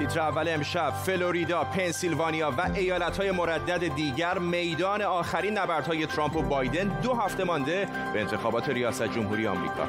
تیتر 0.00 0.20
اول 0.20 0.48
امشب 0.48 0.90
فلوریدا، 0.90 1.64
پنسیلوانیا 1.64 2.50
و 2.58 2.70
ایالتهای 2.74 3.30
مردد 3.30 3.94
دیگر 3.94 4.38
میدان 4.38 5.02
آخرین 5.02 5.58
نبردهای 5.58 6.06
ترامپ 6.06 6.36
و 6.36 6.42
بایدن 6.42 7.00
دو 7.02 7.14
هفته 7.14 7.44
مانده 7.44 7.88
به 8.12 8.20
انتخابات 8.20 8.68
ریاست 8.68 9.02
جمهوری 9.02 9.46
آمریکا. 9.46 9.86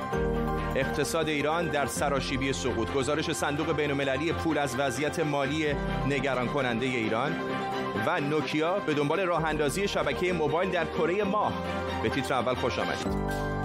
اقتصاد 0.75 1.27
ایران 1.27 1.67
در 1.67 1.85
سراشیبی 1.85 2.53
سقوط 2.53 2.93
گزارش 2.93 3.31
صندوق 3.31 3.75
بین‌المللی 3.75 4.33
پول 4.33 4.57
از 4.57 4.79
وضعیت 4.79 5.19
مالی 5.19 5.65
نگران 6.07 6.47
کننده 6.47 6.85
ایران 6.85 7.35
و 8.05 8.19
نوکیا 8.19 8.79
به 8.79 8.93
دنبال 8.93 9.19
راه 9.19 9.45
اندازی 9.45 9.87
شبکه 9.87 10.33
موبایل 10.33 10.71
در 10.71 10.85
کره 10.85 11.23
ماه 11.23 11.53
به 12.03 12.09
تیتر 12.09 12.33
اول 12.33 12.53
خوش 12.53 12.79
آمدید. 12.79 13.60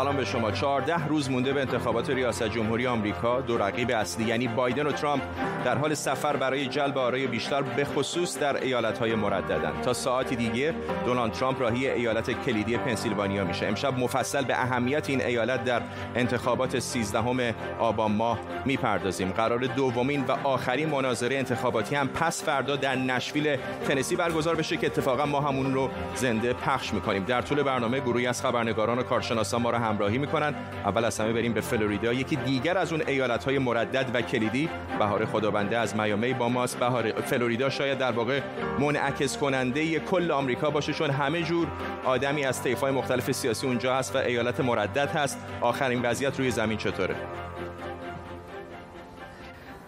Call 0.00 0.09
به 0.20 0.26
شما 0.26 0.50
14 0.50 1.06
روز 1.06 1.30
مونده 1.30 1.52
به 1.52 1.60
انتخابات 1.60 2.10
ریاست 2.10 2.42
جمهوری 2.42 2.86
آمریکا. 2.86 3.40
دو 3.40 3.58
رقیب 3.58 3.90
اصلی 3.90 4.24
یعنی 4.24 4.48
بایدن 4.48 4.86
و 4.86 4.92
ترامپ 4.92 5.22
در 5.64 5.78
حال 5.78 5.94
سفر 5.94 6.36
برای 6.36 6.66
جلب 6.66 6.98
آرای 6.98 7.26
بیشتر 7.26 7.62
به 7.62 7.84
خصوص 7.84 8.38
در 8.38 8.62
ایالت‌های 8.62 9.14
مرددن. 9.14 9.72
تا 9.82 9.92
ساعتی 9.92 10.36
دیگه 10.36 10.74
دونالد 11.04 11.32
ترامپ 11.32 11.60
راهی 11.60 11.90
ایالت 11.90 12.30
کلیدی 12.30 12.76
پنسیلوانیا 12.76 13.44
میشه. 13.44 13.66
امشب 13.66 13.98
مفصل 13.98 14.44
به 14.44 14.62
اهمیت 14.62 15.10
این 15.10 15.22
ایالت 15.22 15.64
در 15.64 15.82
انتخابات 16.14 16.78
13 16.78 17.54
آبان 17.78 18.12
ماه 18.12 18.38
می‌پردازیم. 18.64 19.30
قرار 19.30 19.58
دومین 19.58 20.24
و 20.24 20.32
آخرین 20.44 20.88
مناظره 20.88 21.36
انتخاباتی 21.36 21.94
هم 21.94 22.08
پس 22.08 22.44
فردا 22.44 22.76
در 22.76 22.96
نشویل 22.96 23.56
تنسی 23.88 24.16
برگزار 24.16 24.54
بشه 24.54 24.76
که 24.76 24.86
اتفاقا 24.86 25.26
ما 25.26 25.40
همون 25.40 25.74
رو 25.74 25.90
زنده 26.14 26.52
پخش 26.52 26.94
می‌کنیم. 26.94 27.24
در 27.24 27.42
طول 27.42 27.62
برنامه 27.62 28.00
گروهی 28.00 28.26
از 28.26 28.42
خبرنگاران 28.42 28.98
و 28.98 29.02
کارشناسان 29.02 29.62
ما 29.62 29.70
را 29.70 29.78
همراهی 30.10 30.18
می‌کنن. 30.18 30.54
اول 30.84 31.04
از 31.04 31.20
همه 31.20 31.32
بریم 31.32 31.52
به 31.52 31.60
فلوریدا. 31.60 32.12
یکی 32.12 32.36
دیگر 32.36 32.78
از 32.78 32.92
اون 32.92 33.02
ایالت 33.06 33.44
های 33.44 33.58
مردد 33.58 34.10
و 34.14 34.22
کلیدی. 34.22 34.68
بهار 34.98 35.24
خدابنده 35.24 35.78
از 35.78 35.96
میامی 35.96 36.34
با 36.34 36.48
ماست. 36.48 36.78
بهار 36.78 37.12
فلوریدا 37.12 37.70
شاید 37.70 37.98
در 37.98 38.12
واقع 38.12 38.40
منعکس 38.78 39.38
کننده 39.38 39.98
کل 39.98 40.30
آمریکا 40.30 40.70
باشه 40.70 40.92
چون 40.92 41.10
همه 41.10 41.42
جور 41.42 41.68
آدمی 42.04 42.44
از 42.44 42.62
طیف‌های 42.62 42.92
مختلف 42.92 43.32
سیاسی 43.32 43.66
اونجا 43.66 43.96
هست 43.96 44.16
و 44.16 44.18
ایالت 44.18 44.60
مردد 44.60 45.08
هست. 45.08 45.38
آخرین 45.60 46.02
وضعیت 46.02 46.38
روی 46.38 46.50
زمین 46.50 46.78
چطوره؟ 46.78 47.14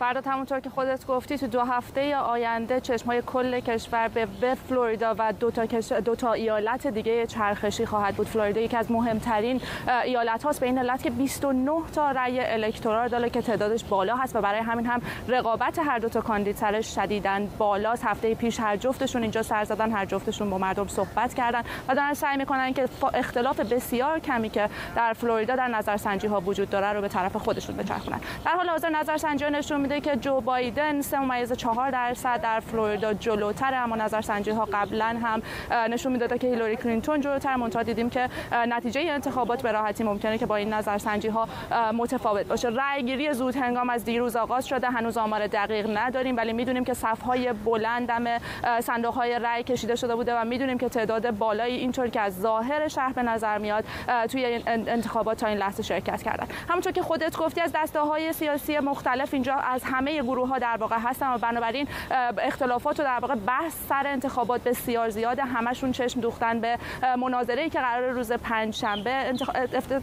فردا 0.03 0.31
همونطور 0.31 0.61
که 0.61 0.71
خودت 0.71 1.07
گفتی 1.07 1.39
تو 1.39 1.47
دو 1.47 1.61
هفته 1.61 2.17
آینده 2.17 2.81
چشم 2.81 3.07
های 3.07 3.23
کل 3.27 3.61
کشور 3.61 4.09
به, 4.09 4.27
به 4.27 4.55
فلوریدا 4.55 5.15
و 5.19 5.33
دو 5.33 5.51
تا, 5.51 5.65
دو 6.01 6.15
تا 6.15 6.33
ایالت 6.33 6.87
دیگه 6.87 7.27
چرخشی 7.27 7.87
خواهد 7.87 8.15
بود. 8.15 8.27
فلوریدا 8.27 8.61
یکی 8.61 8.77
از 8.77 8.91
مهمترین 8.91 9.61
ایالت 10.05 10.43
هاست 10.43 10.61
به 10.61 10.67
این 10.67 10.79
علت 10.79 11.03
که 11.03 11.11
29 11.11 11.73
تا 11.95 12.11
رأی 12.11 12.41
الکترال 12.41 13.09
داره 13.09 13.31
که 13.31 13.43
تعدادش 13.43 13.85
بالا 13.85 14.17
هست 14.17 14.37
و 14.37 14.41
برای 14.41 14.61
همین 14.61 14.87
هم 14.87 15.03
رقابت 15.29 15.79
هر 15.79 15.99
دو 15.99 16.09
تا 16.09 16.21
کاندیدترش 16.21 16.95
شدیدن 16.95 17.49
بالاست. 17.59 18.05
هفته 18.05 18.35
پیش 18.35 18.61
هر 18.61 18.77
جفتشون 18.77 19.23
اینجا 19.23 19.43
سر 19.43 19.65
زدن 19.65 19.93
هر 19.93 20.05
جفتشون 20.05 20.51
با 20.51 20.59
مردم 20.59 20.87
صحبت 20.89 21.35
کردن 21.35 21.63
و 21.89 21.95
دارن 21.95 22.15
سعی 22.15 22.37
می‌کنن 22.37 22.73
که 22.73 22.89
اختلاف 23.15 23.61
بسیار 23.61 24.19
کمی 24.19 24.49
که 24.49 24.69
در 24.97 25.13
فلوریدا 25.13 25.57
در 25.57 25.69
نظرسنجی 25.69 26.27
ها 26.27 26.41
وجود 26.41 26.71
داره 26.71 26.93
رو 26.93 27.01
به 27.01 27.09
طرف 27.09 27.37
خودشون 27.37 27.77
بچرخونن. 27.77 28.21
در 28.45 28.53
حال 28.53 28.69
حاضر 28.69 28.89
نظرسنجی 28.91 29.45
نشون 29.45 29.92
که 30.01 30.17
جو 30.17 30.41
بایدن 30.41 31.01
3 31.01 31.19
ممیز 31.19 31.53
4 31.53 31.91
درصد 31.91 32.41
در 32.41 32.61
فلوریدا 32.61 33.13
جلوتر 33.13 33.75
اما 33.75 33.97
نظرسنجی 33.97 34.51
ها 34.51 34.69
قبلا 34.73 35.17
هم 35.23 35.43
نشون 35.91 36.13
می‌داده 36.13 36.39
که 36.39 36.47
هیلاری 36.47 36.77
کلینتون 36.77 37.21
جلوتر 37.21 37.57
منتها 37.57 37.83
دیدیم 37.83 38.11
که 38.11 38.29
نتیجه 38.53 39.01
انتخابات 39.01 39.63
به 39.63 39.73
راحتی 39.73 40.05
ممکنه 40.05 40.39
که 40.39 40.47
با 40.47 40.57
این 40.57 40.73
نظرسنجی 40.73 41.29
ها 41.29 41.49
متفاوت 41.93 42.47
باشه. 42.47 42.69
رأی 42.69 43.03
گیری 43.03 43.33
زود 43.33 43.57
هنگام 43.57 43.91
از 43.91 44.05
دیروز 44.05 44.37
آغاز 44.37 44.67
شده. 44.67 44.91
هنوز 44.91 45.17
آمار 45.17 45.47
دقیق 45.47 45.97
نداریم 45.99 46.37
ولی 46.37 46.53
می‌دونیم 46.53 46.85
که 46.85 46.95
صفهای 46.95 47.53
بلندم 47.53 48.39
صندوق 48.81 49.15
های 49.15 49.39
رأی 49.39 49.63
کشیده 49.63 49.97
شده 49.97 50.15
بوده 50.15 50.35
و 50.35 50.45
می‌دونیم 50.45 50.79
که 50.79 50.89
تعداد 50.89 51.31
بالایی 51.31 51.77
اینطور 51.77 52.09
که 52.09 52.21
از 52.21 52.41
ظاهر 52.41 52.89
شهر 52.89 53.13
به 53.13 53.23
نظر 53.23 53.59
میاد 53.59 53.85
توی 54.31 54.63
انتخابات 54.67 55.39
تا 55.39 55.47
این 55.47 55.59
لحظه 55.59 55.83
شرکت 55.83 56.23
کردن. 56.23 56.47
همونطور 56.69 56.93
که 56.93 57.03
خودت 57.03 57.37
گفتی 57.37 57.61
از 57.61 57.73
دسته 57.75 58.01
های 58.01 58.33
سیاسی 58.33 58.79
مختلف 58.79 59.35
اینجا 59.35 59.55
از 59.55 59.82
همه 59.85 60.23
گروه 60.23 60.49
ها 60.49 60.59
در 60.59 60.77
واقع 60.81 60.97
هستن 60.99 61.35
و 61.35 61.39
بنابراین 61.39 61.89
اختلافات 62.39 63.01
و 63.01 63.03
در 63.03 63.19
واقع 63.23 63.35
بحث 63.35 63.75
سر 63.89 64.07
انتخابات 64.07 64.65
بسیار 64.65 65.09
زیاده. 65.09 65.45
همشون 65.45 65.93
چشم 65.93 66.21
دوختن 66.21 66.61
به 66.61 66.79
مناظره 67.19 67.63
ای 67.63 67.71
که 67.71 67.81
قرار 67.81 68.11
روز 68.11 68.33
پنج 68.33 68.75
شنبه 68.75 69.33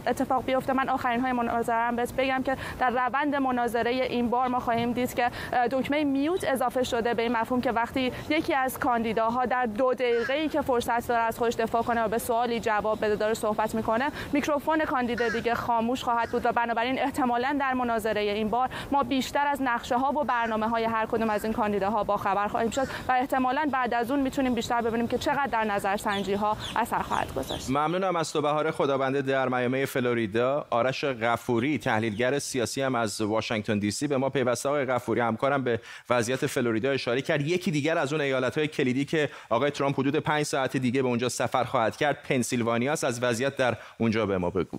اتفاق 0.06 0.44
بیفته. 0.44 0.72
من 0.72 0.88
آخرین 0.88 1.20
های 1.20 1.32
مناظره 1.32 1.76
هم 1.76 1.96
بهت 1.96 2.12
بگم 2.12 2.42
که 2.42 2.56
در 2.78 2.90
روند 2.90 3.36
مناظره 3.36 3.90
این 3.90 4.30
بار 4.30 4.48
ما 4.48 4.60
خواهیم 4.60 4.92
دید 4.92 5.14
که 5.14 5.30
دکمه 5.70 6.04
میوت 6.04 6.44
اضافه 6.44 6.82
شده 6.82 7.14
به 7.14 7.22
این 7.22 7.32
مفهوم 7.32 7.60
که 7.60 7.72
وقتی 7.72 8.12
یکی 8.28 8.54
از 8.54 8.78
کاندیداها 8.78 9.46
در 9.46 9.66
دو 9.66 9.94
دقیقه 9.94 10.34
ای 10.34 10.48
که 10.48 10.60
فرصت 10.60 11.08
داره 11.08 11.22
از 11.22 11.38
خودش 11.38 11.54
دفاع 11.54 11.82
کنه 11.82 12.02
و 12.02 12.08
به 12.08 12.18
سوالی 12.18 12.60
جواب 12.60 13.04
بده 13.04 13.16
داره 13.16 13.34
صحبت 13.34 13.74
می‌کنه 13.74 14.10
میکروفون 14.32 14.84
کاندیدا 14.84 15.28
دیگه 15.28 15.54
خاموش 15.54 16.04
خواهد 16.04 16.30
بود 16.30 16.46
و 16.46 16.52
بنابراین 16.52 16.98
احتمالا 16.98 17.56
در 17.60 17.74
مناظره 17.74 18.20
این 18.20 18.50
بار 18.50 18.68
ما 18.90 19.02
بیشتر 19.02 19.46
از 19.46 19.59
نقشه 19.60 19.96
ها 19.96 20.12
و 20.12 20.24
برنامه 20.24 20.68
های 20.68 20.84
هر 20.84 21.06
کدوم 21.06 21.30
از 21.30 21.44
این 21.44 21.52
کاندیداها 21.52 22.04
با 22.04 22.16
خبر 22.16 22.48
خواهیم 22.48 22.70
شد 22.70 22.86
و 23.08 23.12
احتمالا 23.12 23.68
بعد 23.72 23.94
از 23.94 24.10
اون 24.10 24.20
می‌تونیم 24.20 24.54
بیشتر 24.54 24.80
ببینیم 24.80 25.08
که 25.08 25.18
چقدر 25.18 25.46
در 25.46 25.64
نظرسنجی 25.64 26.34
ها 26.34 26.56
اثر 26.76 27.02
خواهد 27.02 27.34
گذاشت. 27.34 27.70
ممنونم 27.70 28.16
از 28.16 28.32
تو 28.32 28.42
بهار 28.42 28.70
خدابنده 28.70 29.22
در 29.22 29.48
میامی 29.48 29.86
فلوریدا. 29.86 30.66
آرش 30.70 31.04
غفوری 31.04 31.78
تحلیلگر 31.78 32.38
سیاسی 32.38 32.82
هم 32.82 32.94
از 32.94 33.20
واشنگتن 33.20 33.78
دی 33.78 33.90
سی 33.90 34.06
به 34.06 34.16
ما 34.16 34.30
پیوسته 34.30 34.68
آقای 34.68 34.84
غفوری 34.84 35.20
همکارم 35.20 35.64
به 35.64 35.80
وضعیت 36.10 36.46
فلوریدا 36.46 36.90
اشاره 36.90 37.22
کرد. 37.22 37.40
یکی 37.46 37.70
دیگر 37.70 37.98
از 37.98 38.12
اون 38.12 38.22
ایالت 38.22 38.58
های 38.58 38.68
کلیدی 38.68 39.04
که 39.04 39.30
آقای 39.48 39.70
ترامپ 39.70 40.00
حدود 40.00 40.16
5 40.16 40.42
ساعت 40.42 40.76
دیگه 40.76 41.02
به 41.02 41.08
اونجا 41.08 41.28
سفر 41.28 41.64
خواهد 41.64 41.96
کرد 41.96 42.22
پنسیلوانیا 42.22 42.92
از 42.92 43.22
وضعیت 43.22 43.56
در 43.56 43.76
اونجا 43.98 44.26
به 44.26 44.38
ما 44.38 44.50
بگو. 44.50 44.78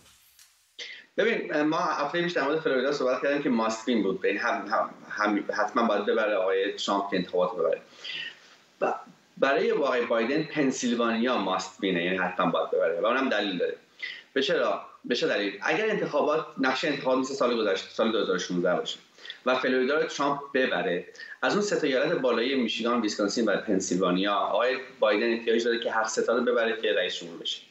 ببین 1.17 1.61
ما 1.61 1.77
هفته 1.77 2.21
پیش 2.21 2.33
در 2.33 2.43
مورد 2.43 2.59
فلوریدا 2.59 2.91
صحبت 2.91 3.21
کردیم 3.21 3.43
که 3.43 3.49
ماستین 3.49 4.03
بود. 4.03 4.21
بین 4.21 4.37
هم, 4.37 4.67
هم, 4.67 4.89
هم 5.09 5.45
حتما 5.53 5.87
باید 5.87 6.05
ببره 6.05 6.35
آقای 6.35 6.73
ترامپ 6.73 7.09
که 7.09 7.17
انتخابات 7.17 7.51
ببره. 7.55 7.81
برای 9.37 9.71
آقای 9.71 10.05
بایدن 10.05 10.43
پنسیلوانیا 10.43 11.37
must 11.37 11.81
win 11.81 11.98
ه 11.98 12.03
یعنی 12.03 12.17
حتما 12.17 12.51
باید 12.51 12.71
ببره 12.71 13.01
و 13.01 13.05
اونم 13.05 13.29
دلیل 13.29 13.57
داره. 13.57 13.75
به 14.33 14.41
چرا؟ 14.41 14.81
به 15.05 15.15
چه 15.15 15.27
دلیل؟ 15.27 15.59
اگر 15.61 15.89
انتخابات 15.89 16.45
نقشه 16.57 16.87
انتخابات 16.87 17.19
مثل 17.19 17.33
سال 17.33 17.57
گذشته 17.57 17.89
سال 17.89 18.11
2016 18.11 18.75
باشه 18.75 18.99
و 19.45 19.55
فلوریدا 19.55 19.99
رو 19.99 20.03
ترامپ 20.03 20.39
ببره 20.53 21.05
از 21.41 21.53
اون 21.53 21.61
سه 21.61 21.87
ایالت 21.87 22.11
بالایی 22.11 22.55
میشیگان 22.55 23.01
ویسکانسین 23.01 23.45
و 23.45 23.57
پنسیلوانیا 23.57 24.33
آقای 24.33 24.77
بایدن 24.99 25.33
احتیاج 25.33 25.63
داره 25.63 25.79
که 25.79 25.91
هر 25.91 26.03
سه 26.03 26.33
رو 26.33 26.41
ببره 26.41 26.81
که 26.81 26.93
رئیس 26.93 27.15
جمهور 27.15 27.37
بشه. 27.37 27.61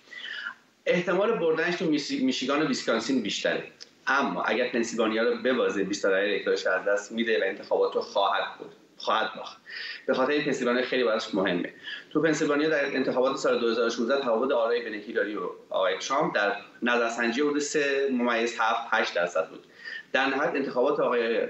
احتمال 0.90 1.38
بردنش 1.38 1.76
تو 1.76 1.84
میشیگان 2.20 2.62
و 2.62 2.66
ویسکانسین 2.66 3.22
بیشتره. 3.22 3.64
اما 4.06 4.42
اگر 4.42 4.68
پنسیلوانیا 4.68 5.22
رو 5.22 5.36
ببازه 5.36 5.84
20 5.84 6.04
رای 6.04 6.32
electoral 6.32 6.60
ش 6.60 6.66
از 6.66 6.84
دست 6.84 7.12
میده 7.12 7.40
و 7.40 7.44
انتخابات 7.46 7.94
رو 7.94 8.00
خواهد 8.00 8.58
بود. 8.58 8.72
خواهد 8.96 9.30
باخت. 9.36 9.58
به 10.06 10.14
خاطر 10.14 10.40
پنسیلوانیا 10.40 10.82
خیلی 10.82 11.04
براش 11.04 11.34
مهمه. 11.34 11.74
تو 12.12 12.22
پنسیلوانیا 12.22 12.68
در 12.68 12.84
انتخابات 12.84 13.36
سال 13.36 13.60
2016 13.60 14.20
تفاوت 14.20 14.52
آرای 14.52 14.84
بین 14.84 14.94
هیلاری 14.94 15.36
و 15.36 15.48
آقای 15.70 15.98
ترامپ 15.98 16.34
در 16.34 16.56
نظرسنجی 16.82 17.40
حدود 17.40 17.58
3 17.58 18.08
ممیز 18.12 18.56
7 18.58 18.88
8 18.90 19.14
درصد 19.14 19.48
بود. 19.48 19.64
در 20.12 20.26
نهایت 20.26 20.54
انتخابات 20.54 21.00
آقای 21.00 21.46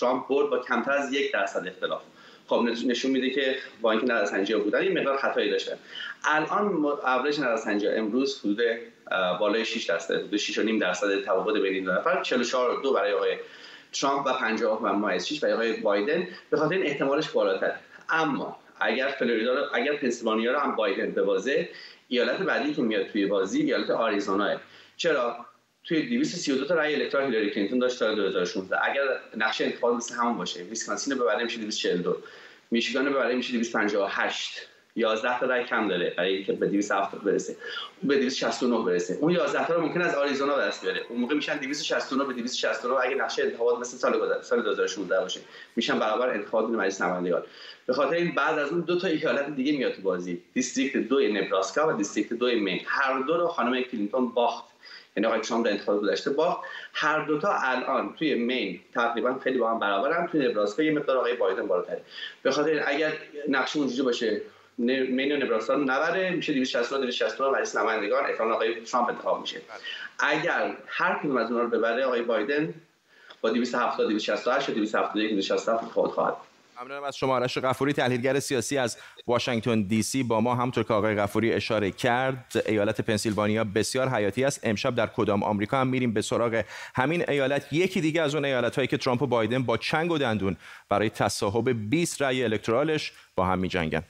ترامپ 0.00 0.28
برد 0.28 0.50
با 0.50 0.58
کمتر 0.58 0.92
از 0.92 1.12
یک 1.12 1.32
درصد 1.32 1.66
اختلاف. 1.66 2.02
خب 2.48 2.62
نشون 2.86 3.10
میده 3.10 3.30
که 3.30 3.56
با 3.80 3.90
اینکه 3.90 4.06
نظرسنجی 4.06 4.54
بودن 4.54 4.78
این 4.78 4.98
مقدار 4.98 5.16
خطایی 5.16 5.50
داشته. 5.50 5.78
الان 6.24 6.84
اوریج 6.84 7.40
نظرسنجی 7.40 7.88
امروز 7.88 8.40
حدود 8.40 8.60
بالای 9.40 9.64
6 9.64 9.84
درصد 9.84 10.14
حدود 10.14 10.36
6 10.36 10.58
نیم 10.58 10.78
درصد 10.78 11.22
تفاوت 11.22 11.54
بین 11.54 11.74
این 11.74 11.88
نفر. 11.88 12.22
44 12.22 12.82
دو 12.82 12.92
برای 12.92 13.12
آقای 13.12 13.36
ترامپ 13.92 14.26
و 14.26 14.32
50 14.32 14.82
و 14.82 14.92
مایز 14.92 15.26
6 15.26 15.40
برای 15.40 15.54
آقای 15.54 15.76
بایدن. 15.76 16.28
به 16.50 16.56
خاطر 16.56 16.74
این 16.74 16.86
احتمالش 16.86 17.30
بالاتر. 17.30 17.72
اما 18.08 18.58
اگر 18.80 19.08
فلوریدا 19.08 19.54
رو 19.54 19.66
اگر 19.74 19.96
پنسیلوانیا 19.96 20.52
رو 20.52 20.58
هم 20.58 20.76
بایدن 20.76 21.10
ببازه 21.10 21.68
ایالت 22.08 22.42
بعدی 22.42 22.74
که 22.74 22.82
میاد 22.82 23.06
توی 23.06 23.26
بازی 23.26 23.62
ایالت 23.62 23.90
آریزونا. 23.90 24.56
چرا؟ 24.96 25.45
توی 25.86 26.02
232 26.02 26.64
تا 26.64 26.74
رای 26.74 26.94
الکترال 26.94 27.24
هیلاری 27.24 27.50
کلینتون 27.50 27.78
داشت 27.78 27.98
تا 27.98 28.14
2016 28.14 28.84
اگر 28.84 29.02
نقشه 29.36 29.64
انتخاب 29.64 29.94
مثل 29.94 30.14
همون 30.14 30.38
باشه 30.38 30.62
ویسکانسین 30.62 31.14
رو 31.14 31.22
ببره 31.22 31.44
میشه 31.44 31.60
242 31.60 32.16
میشیگان 32.70 33.06
رو 33.06 33.12
ببره 33.12 33.34
میشه 33.34 33.52
258 33.52 34.68
11 34.96 35.40
تا 35.40 35.46
رای 35.46 35.64
کم 35.64 35.88
داره 35.88 36.14
برای 36.16 36.34
اینکه 36.34 36.52
به 36.52 36.66
270 36.66 37.24
برسه 37.24 37.56
به 38.02 38.16
269 38.16 38.84
برسه. 38.84 39.18
اون 39.20 39.32
11 39.32 39.66
تا 39.66 39.74
رو 39.74 39.80
ممکن 39.80 40.02
از 40.02 40.14
آریزونا 40.14 40.58
دست 40.58 40.82
بیاره. 40.82 41.00
اون 41.08 41.20
موقع 41.20 41.34
میشن 41.34 41.56
269 41.56 42.24
به 42.24 42.32
269 42.32 42.94
اگه 42.94 43.14
نقشه 43.14 43.42
انتخابات 43.42 43.78
مثل 43.78 43.96
سال 43.96 44.18
گذشته 44.18 44.42
سال 44.42 44.62
2016 44.62 45.20
باشه 45.20 45.40
میشن 45.76 45.98
برابر 45.98 46.30
انتخابات 46.30 46.70
مجلس 46.70 47.02
نمایندگان. 47.02 47.42
به 47.86 47.92
خاطر 47.92 48.14
این 48.14 48.34
بعد 48.34 48.58
از 48.58 48.70
اون 48.70 48.80
دو 48.80 48.98
تا 48.98 49.06
ایالت 49.06 49.56
دیگه 49.56 49.72
میاد 49.72 49.92
تو 49.92 50.02
بازی. 50.02 50.42
district 50.54 50.96
دو 50.96 51.28
نبراسکا 51.28 51.88
و 51.88 51.92
district 51.92 52.32
دو 52.32 52.46
مین. 52.46 52.80
هر 52.86 53.20
دو 53.20 53.36
رو 53.36 53.48
خانم 53.48 53.82
کلینتون 53.82 54.28
باخت. 54.28 54.75
یعنی 55.16 55.26
آقای 55.26 55.40
ترامپ 55.40 55.64
در 55.66 55.70
انتخابات 55.70 56.02
گذشته 56.02 56.30
باخت 56.30 56.60
هر 56.92 57.24
دوتا 57.24 57.58
الان 57.62 58.14
توی 58.18 58.34
مین 58.34 58.80
تقریبا 58.94 59.38
خیلی 59.38 59.58
با 59.58 59.70
هم 59.70 59.78
برابرن 59.78 60.26
توی 60.26 60.48
نبراسکا 60.48 60.82
یه 60.82 60.92
مقدار 60.92 61.16
آقای 61.16 61.34
بایدن 61.34 61.66
بالاتره. 61.66 62.00
به 62.42 62.50
خاطر 62.50 62.84
اگر 62.86 63.12
نقشه 63.48 63.78
اونجوری 63.78 64.02
باشه 64.02 64.40
مین 64.78 65.32
و 65.32 65.36
نبراسکا 65.36 65.74
نبره 65.74 66.30
میشه 66.30 66.52
260 66.52 66.90
260 66.94 67.40
مجلس 67.40 67.76
نمایندگان 67.76 68.24
احتمال 68.24 68.52
آقای 68.52 68.80
ترامپ 68.80 69.08
انتخاب 69.08 69.40
میشه. 69.40 69.60
اگر 70.18 70.76
هر 70.86 71.18
کدوم 71.18 71.36
از 71.36 71.50
اونها 71.50 71.62
رو 71.64 71.70
ببره 71.70 72.04
آقای 72.04 72.22
بایدن 72.22 72.74
با 73.40 73.50
270 73.50 74.08
268 74.08 74.70
271 74.70 75.30
267 75.30 75.82
انتخابات 75.82 76.10
خواهد 76.10 76.36
ممنونم 76.82 77.04
از 77.04 77.16
شما. 77.16 77.34
آرش 77.34 77.58
غفوری 77.58 77.92
تحلیلگر 77.92 78.40
سیاسی 78.40 78.78
از 78.78 78.96
واشنگتن 79.26 79.82
دی 79.82 80.02
سی 80.02 80.22
با 80.22 80.40
ما 80.40 80.54
همطور 80.54 80.84
که 80.84 80.94
آقای 80.94 81.14
غفوری 81.14 81.52
اشاره 81.52 81.90
کرد 81.90 82.62
ایالت 82.66 83.00
پنسیلوانیا 83.00 83.64
بسیار 83.64 84.08
حیاتی 84.08 84.44
است. 84.44 84.60
امشب 84.62 84.94
در 84.94 85.06
کدام 85.06 85.42
آمریکا 85.42 85.80
هم 85.80 85.86
میریم 85.86 86.12
به 86.12 86.22
سراغ 86.22 86.62
همین 86.94 87.30
ایالت. 87.30 87.72
یکی 87.72 88.00
دیگه 88.00 88.22
از 88.22 88.34
اون 88.34 88.44
ایالت 88.44 88.76
هایی 88.76 88.88
که 88.88 88.96
ترامپ 88.96 89.22
و 89.22 89.26
بایدن 89.26 89.62
با 89.62 89.76
چنگ 89.76 90.10
و 90.10 90.18
دندون 90.18 90.56
برای 90.88 91.10
تصاحب 91.10 91.90
20 91.90 92.22
رأی 92.22 92.44
الکترالش 92.44 93.12
با 93.36 93.46
هم 93.46 93.58
میجنگن. 93.58 94.02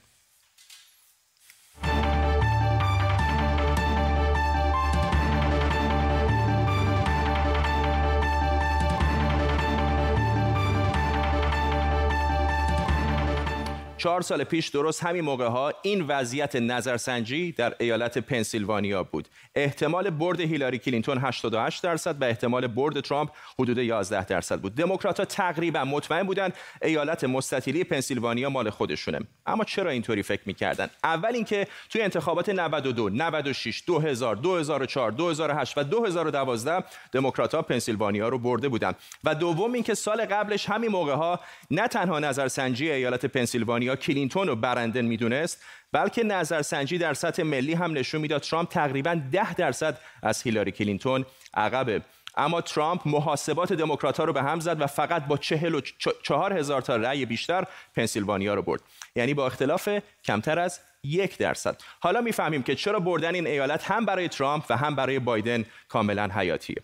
4 13.97 14.21
سال 14.21 14.43
پیش 14.43 14.67
درست 14.67 15.03
همین 15.03 15.21
موقع 15.21 15.45
ها 15.45 15.73
این 15.81 16.01
وضعیت 16.01 16.55
نظرسنجی 16.55 17.51
در 17.51 17.75
ایالت 17.79 18.17
پنسیلوانیا 18.17 19.03
بود. 19.03 19.27
احتمال 19.55 20.09
برد 20.09 20.39
هیلاری 20.39 20.77
کلینتون 20.77 21.17
88 21.17 21.83
درصد 21.83 22.21
و 22.21 22.25
احتمال 22.25 22.67
برد 22.67 23.01
ترامپ 23.01 23.29
حدود 23.59 23.77
11 23.77 24.25
درصد 24.25 24.59
بود. 24.59 24.75
دموکرات 24.75 25.19
ها 25.19 25.25
تقریبا 25.25 25.85
مطمئن 25.85 26.23
بودند 26.23 26.53
ایالت 26.81 27.23
مستطیلی 27.23 27.83
پنسیلوانیا 27.83 28.49
مال 28.49 28.69
خودشونه. 28.69 29.19
اما 29.45 29.63
چرا 29.63 29.91
اینطوری 29.91 30.23
فکر 30.23 30.41
می‌کردن؟ 30.45 30.89
اول 31.03 31.35
اینکه 31.35 31.67
توی 31.89 32.01
انتخابات 32.01 32.49
92 32.49 33.09
96 33.09 33.83
2000 33.87 34.35
2004 34.35 35.11
2008 35.11 35.77
و 35.77 35.83
2012 35.83 36.83
دموکرات 37.11 37.55
ها 37.55 37.61
پنسیلوانیا 37.61 38.29
رو 38.29 38.39
برده 38.39 38.69
بودند 38.69 38.95
و 39.23 39.35
دوم 39.35 39.73
اینکه 39.73 39.93
سال 39.93 40.25
قبلش 40.25 40.69
همین 40.69 40.91
موقع 40.91 41.13
ها 41.13 41.39
نه 41.71 41.87
تنها 41.87 42.19
نظرسنجی 42.19 42.91
ایالت 42.91 43.25
پنسیلوانیا 43.25 43.86
کلینتون 43.95 44.47
رو 44.47 44.55
برنده 44.55 45.01
می‌دونست 45.01 45.63
بلکه 45.91 46.23
نظرسنجی 46.23 46.97
در 46.97 47.13
سطح 47.13 47.43
ملی 47.43 47.73
هم 47.73 47.97
نشون 47.97 48.21
می‌داد 48.21 48.41
ترامپ 48.41 48.69
تقریبا 48.69 49.21
10 49.31 49.53
درصد 49.53 49.99
از 50.23 50.41
هیلاری 50.41 50.71
کلینتون 50.71 51.25
عقبه. 51.53 52.01
اما 52.37 52.61
ترامپ 52.61 53.07
محاسبات 53.07 53.73
دموکرات 53.73 54.19
رو 54.19 54.33
به 54.33 54.43
هم 54.43 54.59
زد 54.59 54.81
و 54.81 54.87
فقط 54.87 55.25
با 55.25 55.37
چهل 55.37 55.75
و 55.75 55.81
چهار 56.23 56.53
هزار 56.53 56.81
تا 56.81 56.95
رأی 56.95 57.25
بیشتر 57.25 57.63
پنسیلوانیا 57.95 58.53
رو 58.53 58.61
برد. 58.61 58.81
یعنی 59.15 59.33
با 59.33 59.45
اختلاف 59.45 59.89
کمتر 60.23 60.59
از 60.59 60.79
یک 61.03 61.37
درصد. 61.37 61.81
حالا 61.99 62.21
می‌فهمیم 62.21 62.63
که 62.63 62.75
چرا 62.75 62.99
بردن 62.99 63.35
این 63.35 63.47
ایالت 63.47 63.91
هم 63.91 64.05
برای 64.05 64.27
ترامپ 64.27 64.65
و 64.69 64.77
هم 64.77 64.95
برای 64.95 65.19
بایدن 65.19 65.65
کاملا 65.89 66.29
حیاتیه. 66.35 66.77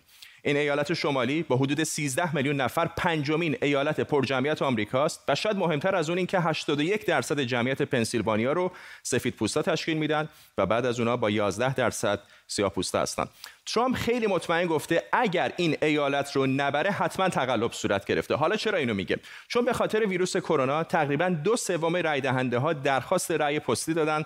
این 0.46 0.56
ایالت 0.56 0.92
شمالی 0.94 1.42
با 1.42 1.56
حدود 1.56 1.82
13 1.82 2.36
میلیون 2.36 2.56
نفر 2.56 2.86
پنجمین 2.96 3.56
ایالت 3.62 4.00
پرجمعیت 4.00 4.62
آمریکاست 4.62 5.24
و 5.28 5.34
شاید 5.34 5.56
مهمتر 5.56 5.96
از 5.96 6.08
اون 6.08 6.18
این 6.18 6.26
که 6.26 6.40
81 6.40 7.06
درصد 7.06 7.40
جمعیت 7.40 7.82
پنسیلوانیا 7.82 8.52
رو 8.52 8.72
سفید 9.02 9.34
پوستا 9.34 9.62
تشکیل 9.62 9.96
میدن 9.96 10.28
و 10.58 10.66
بعد 10.66 10.86
از 10.86 11.00
اونها 11.00 11.16
با 11.16 11.30
11 11.30 11.74
درصد 11.74 12.20
سیاه 12.46 12.70
پوستا 12.70 13.00
هستن. 13.00 13.24
ترامپ 13.66 13.96
خیلی 13.96 14.26
مطمئن 14.26 14.66
گفته 14.66 15.02
اگر 15.12 15.52
این 15.56 15.76
ایالت 15.82 16.36
رو 16.36 16.46
نبره 16.46 16.90
حتما 16.90 17.28
تقلب 17.28 17.72
صورت 17.72 18.04
گرفته. 18.04 18.34
حالا 18.34 18.56
چرا 18.56 18.78
اینو 18.78 18.94
میگه؟ 18.94 19.18
چون 19.48 19.64
به 19.64 19.72
خاطر 19.72 20.06
ویروس 20.06 20.36
کرونا 20.36 20.84
تقریبا 20.84 21.28
دو 21.28 21.56
سوم 21.56 21.96
رای 21.96 22.20
دهنده 22.20 22.58
ها 22.58 22.72
درخواست 22.72 23.30
رأی 23.30 23.60
پستی 23.60 23.94
دادن 23.94 24.24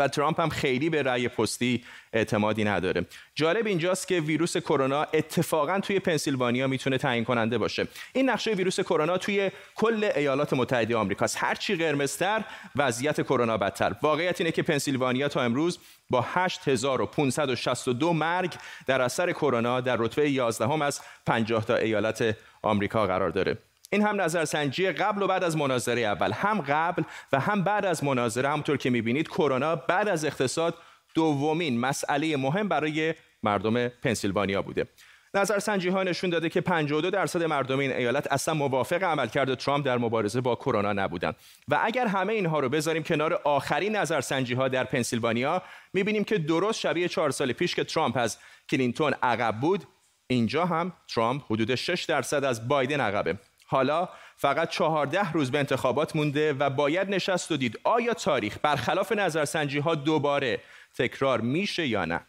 و 0.00 0.08
ترامپ 0.08 0.40
هم 0.40 0.48
خیلی 0.48 0.90
به 0.90 1.02
رأی 1.02 1.28
پستی 1.28 1.84
اعتمادی 2.12 2.64
نداره. 2.64 3.06
جالب 3.34 3.66
اینجاست 3.66 4.08
که 4.08 4.20
ویروس 4.20 4.56
کرونا 4.56 5.02
اتفاقا 5.02 5.80
توی 5.80 5.98
پنسیلوانیا 5.98 6.66
می‌تونه 6.66 6.98
تعیین 6.98 7.24
کننده 7.24 7.58
باشه. 7.58 7.88
این 8.12 8.30
نقشه 8.30 8.50
ویروس 8.50 8.80
کرونا 8.80 9.18
توی 9.18 9.50
کل 9.74 10.10
ایالات 10.16 10.52
متحده 10.52 10.96
آمریکاست. 10.96 11.36
هرچی 11.40 11.76
قرمزتر 11.76 12.44
وضعیت 12.76 13.20
کرونا 13.20 13.56
بدتر. 13.56 13.94
واقعیت 14.02 14.40
اینه 14.40 14.52
که 14.52 14.62
پنسیلوانیا 14.62 15.28
تا 15.28 15.42
امروز 15.42 15.78
با 16.10 16.20
8562 16.20 18.12
مرگ 18.12 18.54
در 18.86 19.00
اثر 19.02 19.32
کرونا 19.32 19.80
در 19.80 19.96
رتبه 19.96 20.30
11 20.30 20.64
هم 20.64 20.82
از 20.82 21.00
50 21.26 21.64
تا 21.64 21.76
ایالت 21.76 22.36
آمریکا 22.62 23.06
قرار 23.06 23.30
داره. 23.30 23.69
این 23.92 24.02
هم 24.02 24.20
نظرسنجی 24.20 24.92
قبل 24.92 25.22
و 25.22 25.26
بعد 25.26 25.44
از 25.44 25.56
مناظره 25.56 26.00
اول. 26.00 26.32
هم 26.32 26.60
قبل 26.60 27.02
و 27.32 27.40
هم 27.40 27.64
بعد 27.64 27.84
از 27.84 28.04
مناظره. 28.04 28.48
همطور 28.48 28.76
که 28.76 28.90
می‌بینید 28.90 29.28
کرونا 29.28 29.76
بعد 29.76 30.08
از 30.08 30.24
اقتصاد 30.24 30.74
دومین 31.14 31.80
مسئله 31.80 32.36
مهم 32.36 32.68
برای 32.68 33.14
مردم 33.42 33.88
پنسیلوانیا 33.88 34.62
بوده. 34.62 34.86
نظرسنجی 35.34 35.88
ها 35.88 36.02
نشون 36.02 36.30
داده 36.30 36.48
که 36.48 36.60
52 36.60 37.10
درصد 37.10 37.42
مردم 37.42 37.78
این 37.78 37.92
ایالت 37.92 38.32
اصلا 38.32 38.54
موافق 38.54 39.02
عملکرد 39.02 39.54
ترامپ 39.54 39.86
در 39.86 39.98
مبارزه 39.98 40.40
با 40.40 40.54
کرونا 40.54 40.92
نبودند 40.92 41.36
و 41.68 41.80
اگر 41.82 42.06
همه 42.06 42.32
اینها 42.32 42.60
رو 42.60 42.68
بذاریم 42.68 43.02
کنار 43.02 43.40
آخرین 43.44 43.96
نظرسنجی 43.96 44.54
ها 44.54 44.68
در 44.68 44.84
پنسیلوانیا 44.84 45.62
می‌بینیم 45.92 46.24
که 46.24 46.38
درست 46.38 46.80
شبیه 46.80 47.08
چهار 47.08 47.30
سال 47.30 47.52
پیش 47.52 47.74
که 47.74 47.84
ترامپ 47.84 48.16
از 48.16 48.38
کلینتون 48.70 49.14
عقب 49.22 49.60
بود 49.60 49.84
اینجا 50.26 50.66
هم 50.66 50.92
ترامپ 51.14 51.42
حدود 51.50 51.74
6 51.74 52.04
درصد 52.04 52.44
از 52.44 52.68
بایدن 52.68 53.00
عقبه. 53.00 53.38
حالا 53.70 54.08
فقط 54.36 54.68
چهارده 54.68 55.32
روز 55.32 55.50
به 55.50 55.58
انتخابات 55.58 56.16
مونده 56.16 56.52
و 56.52 56.70
باید 56.70 57.10
نشست 57.10 57.52
و 57.52 57.56
دید 57.56 57.78
آیا 57.84 58.14
تاریخ 58.14 58.58
برخلاف 58.62 59.12
نظرسنجی 59.12 59.78
ها 59.78 59.94
دوباره 59.94 60.60
تکرار 60.94 61.40
میشه 61.40 61.86
یا 61.86 62.04
نه. 62.04 62.20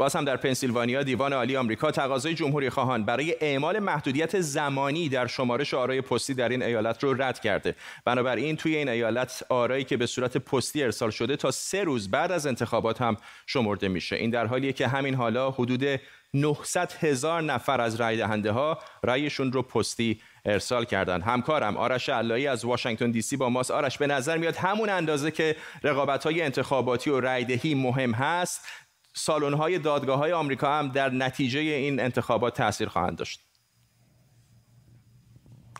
باز 0.00 0.16
هم 0.16 0.24
در 0.24 0.36
پنسیلوانیا 0.36 1.02
دیوان 1.02 1.32
عالی 1.32 1.56
آمریکا 1.56 1.90
تقاضای 1.90 2.34
جمهوری 2.34 2.70
خواهان 2.70 3.04
برای 3.04 3.36
اعمال 3.40 3.78
محدودیت 3.78 4.40
زمانی 4.40 5.08
در 5.08 5.26
شمارش 5.26 5.74
آرای 5.74 6.00
پستی 6.00 6.34
در 6.34 6.48
این 6.48 6.62
ایالت 6.62 7.04
رو 7.04 7.22
رد 7.22 7.40
کرده. 7.40 7.74
بنابراین 8.04 8.56
توی 8.56 8.76
این 8.76 8.88
ایالت 8.88 9.42
آرایی 9.48 9.84
که 9.84 9.96
به 9.96 10.06
صورت 10.06 10.36
پستی 10.36 10.82
ارسال 10.82 11.10
شده 11.10 11.36
تا 11.36 11.50
سه 11.50 11.84
روز 11.84 12.10
بعد 12.10 12.32
از 12.32 12.46
انتخابات 12.46 13.02
هم 13.02 13.16
شمرده 13.46 13.88
میشه. 13.88 14.16
این 14.16 14.30
در 14.30 14.46
حالیه 14.46 14.72
که 14.72 14.88
همین 14.88 15.14
حالا 15.14 15.50
حدود 15.50 16.00
900 16.34 16.92
هزار 17.00 17.42
نفر 17.42 17.80
از 17.80 17.94
رای 17.94 18.16
دهنده 18.16 18.52
ها 18.52 18.78
رایشون 19.02 19.52
رو 19.52 19.62
پستی 19.62 20.20
ارسال 20.44 20.84
کردن. 20.84 21.20
همکارم 21.20 21.76
آرش 21.76 22.08
علایی 22.08 22.46
از 22.46 22.64
واشنگتن 22.64 23.10
دی 23.10 23.22
سی 23.22 23.36
با 23.36 23.48
ماست. 23.48 23.70
آرش 23.70 23.98
به 23.98 24.06
نظر 24.06 24.38
میاد 24.38 24.56
همون 24.56 24.88
اندازه 24.88 25.30
که 25.30 25.56
رقابت 25.82 26.24
های 26.24 26.42
انتخاباتی 26.42 27.10
و 27.10 27.20
رایدهی 27.20 27.74
مهم 27.74 28.12
هست. 28.12 28.64
سالن 29.12 29.54
های 29.54 29.78
دادگاه 29.78 30.18
های 30.18 30.32
آمریکا 30.32 30.78
هم 30.78 30.88
در 30.88 31.10
نتیجه 31.10 31.60
این 31.60 32.00
انتخابات 32.00 32.56
تاثیر 32.56 32.88
خواهند 32.88 33.16
داشت. 33.16 33.49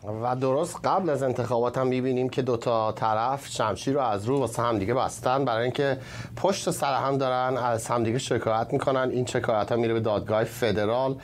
و 0.03 0.35
درست 0.35 0.79
قبل 0.83 1.09
از 1.09 1.23
انتخابات 1.23 1.77
هم 1.77 1.87
می‌بینیم 1.87 2.29
که 2.29 2.41
دوتا 2.41 2.91
طرف 2.91 3.47
شمشیر 3.47 3.93
رو 3.93 3.99
از 3.99 4.25
رو 4.25 4.39
واسه 4.39 4.61
همدیگه 4.61 4.93
بستن. 4.93 5.45
برای 5.45 5.63
اینکه 5.63 5.97
پشت 6.35 6.71
سر 6.71 6.93
هم 6.93 7.17
دارن 7.17 7.57
از 7.57 7.87
همدیگه 7.87 8.17
شکایت 8.19 8.67
می‌کنن. 8.73 9.09
این 9.11 9.25
شکایت 9.25 9.71
ها 9.71 9.77
میره 9.77 9.93
به 9.93 9.99
دادگاه 9.99 10.43
فدرال. 10.43 11.15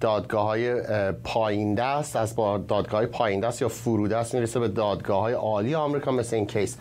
دادگاه 0.00 0.44
های 0.44 0.82
پایین 1.24 1.74
دست 1.74 2.16
از 2.16 2.36
با 2.36 2.58
دادگاه 2.58 3.06
پایین 3.06 3.40
دست 3.40 3.62
یا 3.62 3.68
فرودست 3.68 4.34
می‌رسه 4.34 4.60
به 4.60 4.68
دادگاه 4.68 5.20
های 5.20 5.34
عالی 5.34 5.74
آمریکا 5.74 6.10
مثل 6.10 6.36
این 6.36 6.46
کیس. 6.46 6.76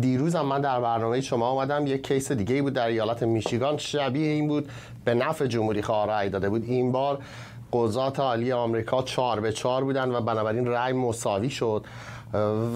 دیروز 0.00 0.34
هم 0.34 0.46
من 0.46 0.60
در 0.60 0.80
برنامه 0.80 1.20
شما 1.20 1.46
آمدم 1.46 1.86
یک 1.86 2.06
کیس 2.08 2.32
دیگه 2.32 2.62
بود 2.62 2.72
در 2.72 2.86
ایالت 2.86 3.22
میشیگان. 3.22 3.76
شبیه 3.76 4.28
این 4.28 4.48
بود. 4.48 4.68
به 5.04 5.14
نفع 5.14 5.46
جمهوری 5.46 5.82
خواه 5.82 6.06
رأی 6.06 6.30
داده 6.30 6.48
بود. 6.48 6.64
این 6.64 6.92
بار 6.92 7.18
قضات 7.72 8.20
عالی 8.20 8.52
آمریکا 8.52 9.02
چهار 9.02 9.40
به 9.40 9.52
چهار 9.52 9.84
بودن 9.84 10.14
و 10.14 10.20
بنابراین 10.20 10.66
رأی 10.66 10.92
مساوی 10.92 11.50
شد. 11.50 11.84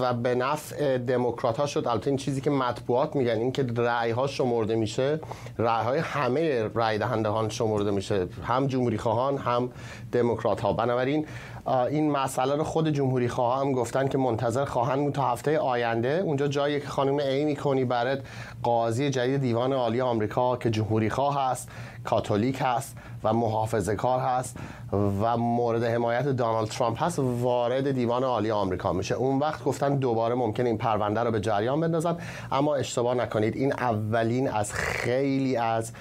و 0.00 0.14
به 0.14 0.34
نفع 0.34 0.99
دموکرات 0.99 1.56
ها 1.56 1.66
شد. 1.66 1.88
البته 1.88 2.08
این 2.08 2.16
چیزی 2.16 2.40
که 2.40 2.50
مطبوعات 2.50 3.16
میگن 3.16 3.37
این 3.37 3.52
که 3.52 3.66
رأی 3.76 4.11
ها 4.11 4.26
شمرده 4.26 4.75
میشه 4.75 5.20
رأی 5.58 5.84
های 5.84 5.99
همه 5.99 6.70
رأی 6.75 6.99
دهندگان 6.99 7.49
شمرده 7.49 7.90
میشه. 7.90 8.28
هم 8.44 8.66
جمهوری 8.66 8.99
خواهان 8.99 9.38
هم 9.38 9.70
دموکرات 10.12 10.61
ها 10.61 10.72
بنابراین 10.72 11.26
این 11.66 12.11
مسئله 12.11 12.57
رو 12.57 12.64
خود 12.64 12.88
جمهوری 12.88 13.28
خواه 13.28 13.61
هم 13.61 13.73
گفتن 13.73 14.09
که 14.09 14.19
منتظر 14.19 14.64
خواهند 14.64 14.99
بود 14.99 15.14
تا 15.14 15.23
هفته 15.23 15.59
آینده. 15.59 16.23
اونجا 16.25 16.49
جایی 16.49 16.81
که 16.81 16.88
خانم 16.88 17.16
ایمی 17.16 17.57
کنی 17.57 17.85
برد 17.85 18.25
قاضی 18.62 19.11
جدید 19.11 19.40
دیوان 19.40 19.73
عالی 19.73 20.00
آمریکا 20.00 20.57
که 20.57 20.71
جمهوری 20.71 21.11
خواه 21.11 21.50
هست 21.50 21.69
کاتولیک 22.04 22.59
هست 22.61 22.97
و 23.25 23.33
محافظه 23.33 23.97
کار 23.97 24.21
هست 24.21 24.57
و 24.92 25.37
مورد 25.37 25.85
حمایت 25.85 26.28
دونالد 26.28 26.69
ترامپ 26.69 27.02
هست 27.02 27.19
وارد 27.19 27.90
دیوان 27.90 28.25
عالی 28.25 28.50
آمریکا 28.50 28.92
میشه. 28.92 29.14
اون 29.14 29.38
وقت 29.38 29.64
گفتن 29.64 29.97
دوباره 29.97 30.35
ممکن 30.35 30.66
این 30.66 30.78
پرونده 30.78 31.21
رو 31.21 31.31
به 31.31 31.40
جریان 31.40 31.81
بندازن 31.81 32.16
اما 32.52 32.75
اشتباه 32.75 33.14
نکنید. 33.14 33.57
این 33.57 33.73
اولین 33.73 34.49
از 34.49 34.73
خیلی 34.73 35.57
از 35.57 35.92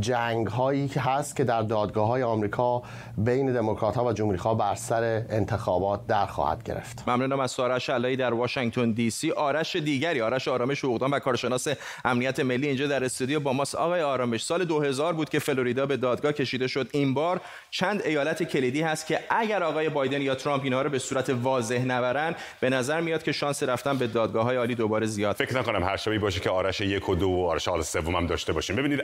جنگ 0.00 0.46
هایی 0.46 0.88
که 0.88 1.00
هست 1.00 1.36
که 1.36 1.44
در 1.44 1.62
دادگاه 1.62 2.08
های 2.08 2.22
آمریکا 2.22 2.82
بین 3.18 3.52
دموکرات 3.52 3.96
ها 3.96 4.04
و 4.04 4.12
جمهوری 4.12 4.38
خواه 4.38 4.58
بر 4.58 4.74
سر 4.74 5.02
انتخابات 5.28 6.06
در 6.06 6.26
خواهد 6.26 6.62
گرفت. 6.62 7.08
ممنونم 7.08 7.40
از 7.40 7.60
آرش 7.60 7.90
علایی 7.90 8.16
در 8.16 8.34
واشنگتن 8.34 8.90
دی 8.90 9.10
سی. 9.10 9.30
آرش 9.30 9.76
دیگری 9.76 10.20
آرش 10.20 10.48
آرامش 10.48 10.84
حقوقدان 10.84 11.10
و 11.10 11.18
کارشناس 11.18 11.68
امنیت 12.04 12.40
ملی 12.40 12.66
اینجا 12.66 12.86
در 12.86 13.04
استودیو 13.04 13.40
با 13.40 13.52
ماست. 13.52 13.74
آقای 13.74 14.02
آرامش 14.02 14.44
سال 14.44 14.64
2000 14.64 15.12
بود 15.12 15.28
که 15.28 15.38
فلوریدا 15.38 15.86
به 15.86 15.96
دادگاه 15.96 16.32
کشیده 16.32 16.66
شد. 16.66 16.88
این 16.92 17.14
بار 17.14 17.40
چند 17.70 18.02
ایالت 18.02 18.42
کلیدی 18.42 18.82
هست 18.82 19.06
که 19.06 19.20
اگر 19.30 19.62
آقای 19.62 19.88
بایدن 19.88 20.22
یا 20.22 20.34
ترامپ 20.34 20.64
اینها 20.64 20.82
رو 20.82 20.90
به 20.90 20.98
صورت 20.98 21.30
واضح 21.30 21.84
نبرن 21.84 22.34
به 22.60 22.70
نظر 22.70 23.00
میاد 23.00 23.22
که 23.22 23.32
شانس 23.32 23.62
رفتن 23.62 23.98
به 23.98 24.06
دادگاه 24.06 24.44
های 24.44 24.56
عالی 24.56 24.74
دوباره 24.74 25.06
زیاد. 25.06 25.36
فکر 25.36 25.58
نکنم 25.58 25.84
هر 25.84 25.96
شبی 25.96 26.18
باشه 26.18 26.40
که 26.40 26.50
آرش 26.50 26.80
یک 26.80 27.08
و 27.08 27.14
دو 27.14 27.28
و 27.28 27.46
آرش 27.46 27.68
حال 27.68 27.82
سوم 27.82 28.16
هم 28.16 28.26
داشته 28.26 28.52
باشیم. 28.52 28.76
ببینید 28.76 29.02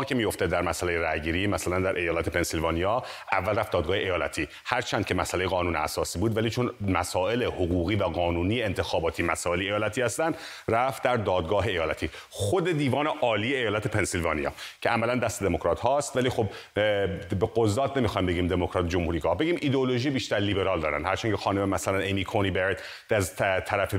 اتفاقی 0.00 0.08
که 0.08 0.14
میفته 0.14 0.46
در 0.46 0.62
مسئله 0.62 0.98
رأیگیری 0.98 1.46
مثلا 1.46 1.80
در 1.80 1.96
ایالت 1.96 2.28
پنسیلوانیا 2.28 3.02
اول 3.32 3.58
رفت 3.58 3.72
دادگاه 3.72 3.96
ایالتی. 3.96 4.48
هرچند 4.64 5.06
که 5.06 5.14
مسئله 5.14 5.46
قانون 5.46 5.76
اساسی 5.76 6.18
بود 6.18 6.36
ولی 6.36 6.50
چون 6.50 6.70
مسائل 6.80 7.42
حقوقی 7.42 7.96
و 7.96 8.04
قانونی 8.04 8.62
انتخاباتی 8.62 9.22
مسائل 9.22 9.60
ایالتی 9.60 10.02
هستند 10.02 10.36
رفت 10.68 11.02
در 11.02 11.16
دادگاه 11.16 11.66
ایالتی. 11.66 12.10
خود 12.30 12.72
دیوان 12.72 13.06
عالی 13.06 13.56
ایالت 13.56 13.86
پنسیلوانیا 13.86 14.52
که 14.80 14.88
عملا 14.88 15.16
دست 15.16 15.42
دموکرات 15.42 15.80
هاست 15.80 16.16
ولی 16.16 16.30
خب 16.30 16.46
به 16.74 17.48
قضات 17.56 17.96
نمی‌خوایم 17.96 18.26
بگیم 18.26 18.46
دموکرات 18.46 18.88
جمهوری 18.88 19.20
خواه 19.20 19.36
بگیم 19.38 19.58
ایدئولوژی 19.60 20.10
بیشتر 20.10 20.38
لیبرال 20.38 20.80
دارن. 20.80 21.04
هرچند 21.04 21.30
که 21.30 21.36
خانم 21.36 21.68
مثلا 21.68 21.98
ایمی 21.98 22.24
کونی 22.24 22.50
برت 22.50 22.82
از 23.10 23.36
طرف 23.36 23.94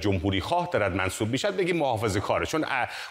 جمهوری 0.00 0.40
خواه 0.40 0.68
دارد 0.72 0.96
منصوب 0.96 1.28
میشه 1.28 1.50
بگیم 1.50 1.76
محافظه 1.76 2.20
کاره 2.20 2.46
چون 2.46 2.64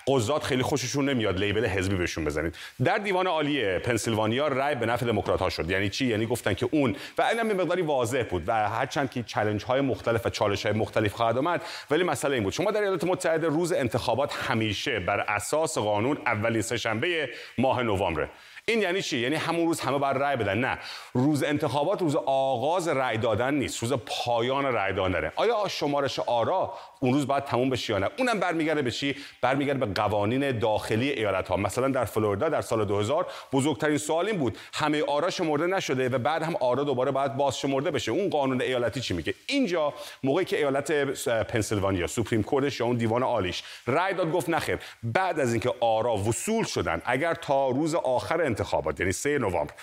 قضات 0.07 0.43
خیلی 0.43 0.63
خوششون 0.63 1.09
نمیاد 1.09 1.39
لیبل 1.39 1.65
حزبی 1.65 1.95
بهشون 1.95 2.22
بزنید 2.25 2.55
در 2.83 2.97
دیوان 2.97 3.27
عالی 3.27 3.79
پنسیلوانیا 3.79 4.47
رای 4.47 4.75
به 4.75 4.85
نفع 4.85 5.05
دموکرات 5.05 5.39
ها 5.39 5.49
شد. 5.49 5.69
یعنی 5.69 5.89
چی؟ 5.89 6.05
یعنی 6.05 6.25
گفتن 6.25 6.53
که 6.53 6.69
اون 6.71 6.95
و 7.17 7.21
اینم 7.21 7.47
به 7.47 7.53
مقداری 7.53 7.81
واضح 7.81 8.23
بود. 8.23 8.43
و 8.47 8.69
هرچند 8.69 9.11
که 9.11 9.23
چالش 9.23 9.63
های 9.63 9.81
مختلف 9.81 10.25
و 10.25 10.29
چالش 10.29 10.65
های 10.65 10.75
مختلف 10.75 11.13
خواهد 11.13 11.37
آمد 11.37 11.61
ولی 11.91 12.03
مسئله 12.03 12.33
این 12.33 12.43
بود. 12.43 12.53
شما 12.53 12.71
در 12.71 12.81
ایالات 12.81 13.03
متحده 13.03 13.47
روز 13.47 13.73
انتخابات 13.73 14.33
همیشه 14.33 14.99
بر 14.99 15.19
اساس 15.19 15.77
قانون 15.77 16.17
اولین 16.25 16.61
سهشنبه 16.61 17.29
ماه 17.57 17.83
نوامبر 17.83 18.29
این 18.65 18.81
یعنی 18.81 19.01
چی؟ 19.01 19.17
یعنی 19.17 19.35
همون 19.35 19.65
روز 19.67 19.79
همه 19.79 19.99
بر 19.99 20.13
رأی 20.13 20.35
بدن. 20.35 20.57
نه. 20.57 20.79
روز 21.13 21.43
انتخابات 21.43 22.01
روز 22.01 22.15
آغاز 22.25 22.87
رأی 22.87 23.17
دادن 23.17 23.53
نیست. 23.53 23.81
روز 23.81 23.93
پایان 23.93 24.65
رأی 24.65 24.93
دادنه 24.93 25.31
آیا 25.35 25.67
شمارش 25.67 26.19
آرا 26.19 26.73
اون 27.03 27.13
روز 27.13 27.27
باید 27.27 27.43
تموم 27.43 27.69
بشه 27.69 27.93
یا 27.93 27.99
نه 27.99 28.09
اونم 28.17 28.39
برمیگرده 28.39 28.81
به 28.81 28.91
چی؟ 28.91 29.15
برمیگرده 29.41 29.85
به 29.85 29.93
قوانین 29.93 30.59
داخلی 30.59 31.09
ایالت 31.09 31.47
ها 31.47 31.57
مثلا 31.57 31.87
در 31.87 32.05
فلوریدا 32.05 32.49
در 32.49 32.61
سال 32.61 32.85
2000 32.85 33.27
بزرگترین 33.53 33.97
سوال 33.97 34.27
این 34.27 34.37
بود 34.37 34.57
همه 34.73 35.03
آرا 35.03 35.29
شمرده 35.29 35.67
نشده 35.67 36.09
و 36.09 36.17
بعد 36.17 36.43
هم 36.43 36.55
آرا 36.55 36.83
دوباره 36.83 37.11
باید 37.11 37.35
باز 37.35 37.59
شمرده 37.59 37.91
بشه. 37.91 38.11
اون 38.11 38.29
قانون 38.29 38.61
ایالتی 38.61 39.01
چی 39.01 39.13
میگه؟ 39.13 39.33
اینجا 39.47 39.93
موقعی 40.23 40.45
که 40.45 40.57
ایالت 40.57 40.91
پنسیلوانیا 41.27 42.07
سوپریم 42.07 42.43
کورتش 42.43 42.79
یا 42.79 42.85
اون 42.85 42.97
دیوان 42.97 43.23
عالیش 43.23 43.63
رأی 43.87 44.13
داد 44.13 44.31
گفت 44.31 44.49
نخیر. 44.49 44.79
بعد 45.03 45.39
از 45.39 45.51
اینکه 45.51 45.73
آرا 45.79 46.15
وصول 46.15 46.63
شدن 46.63 47.01
اگر 47.05 47.33
تا 47.33 47.69
روز 47.69 47.95
آخر 47.95 48.41
انتخابات 48.41 48.99
یعنی 48.99 49.11
3 49.11 49.37
نوامبر 49.37 49.73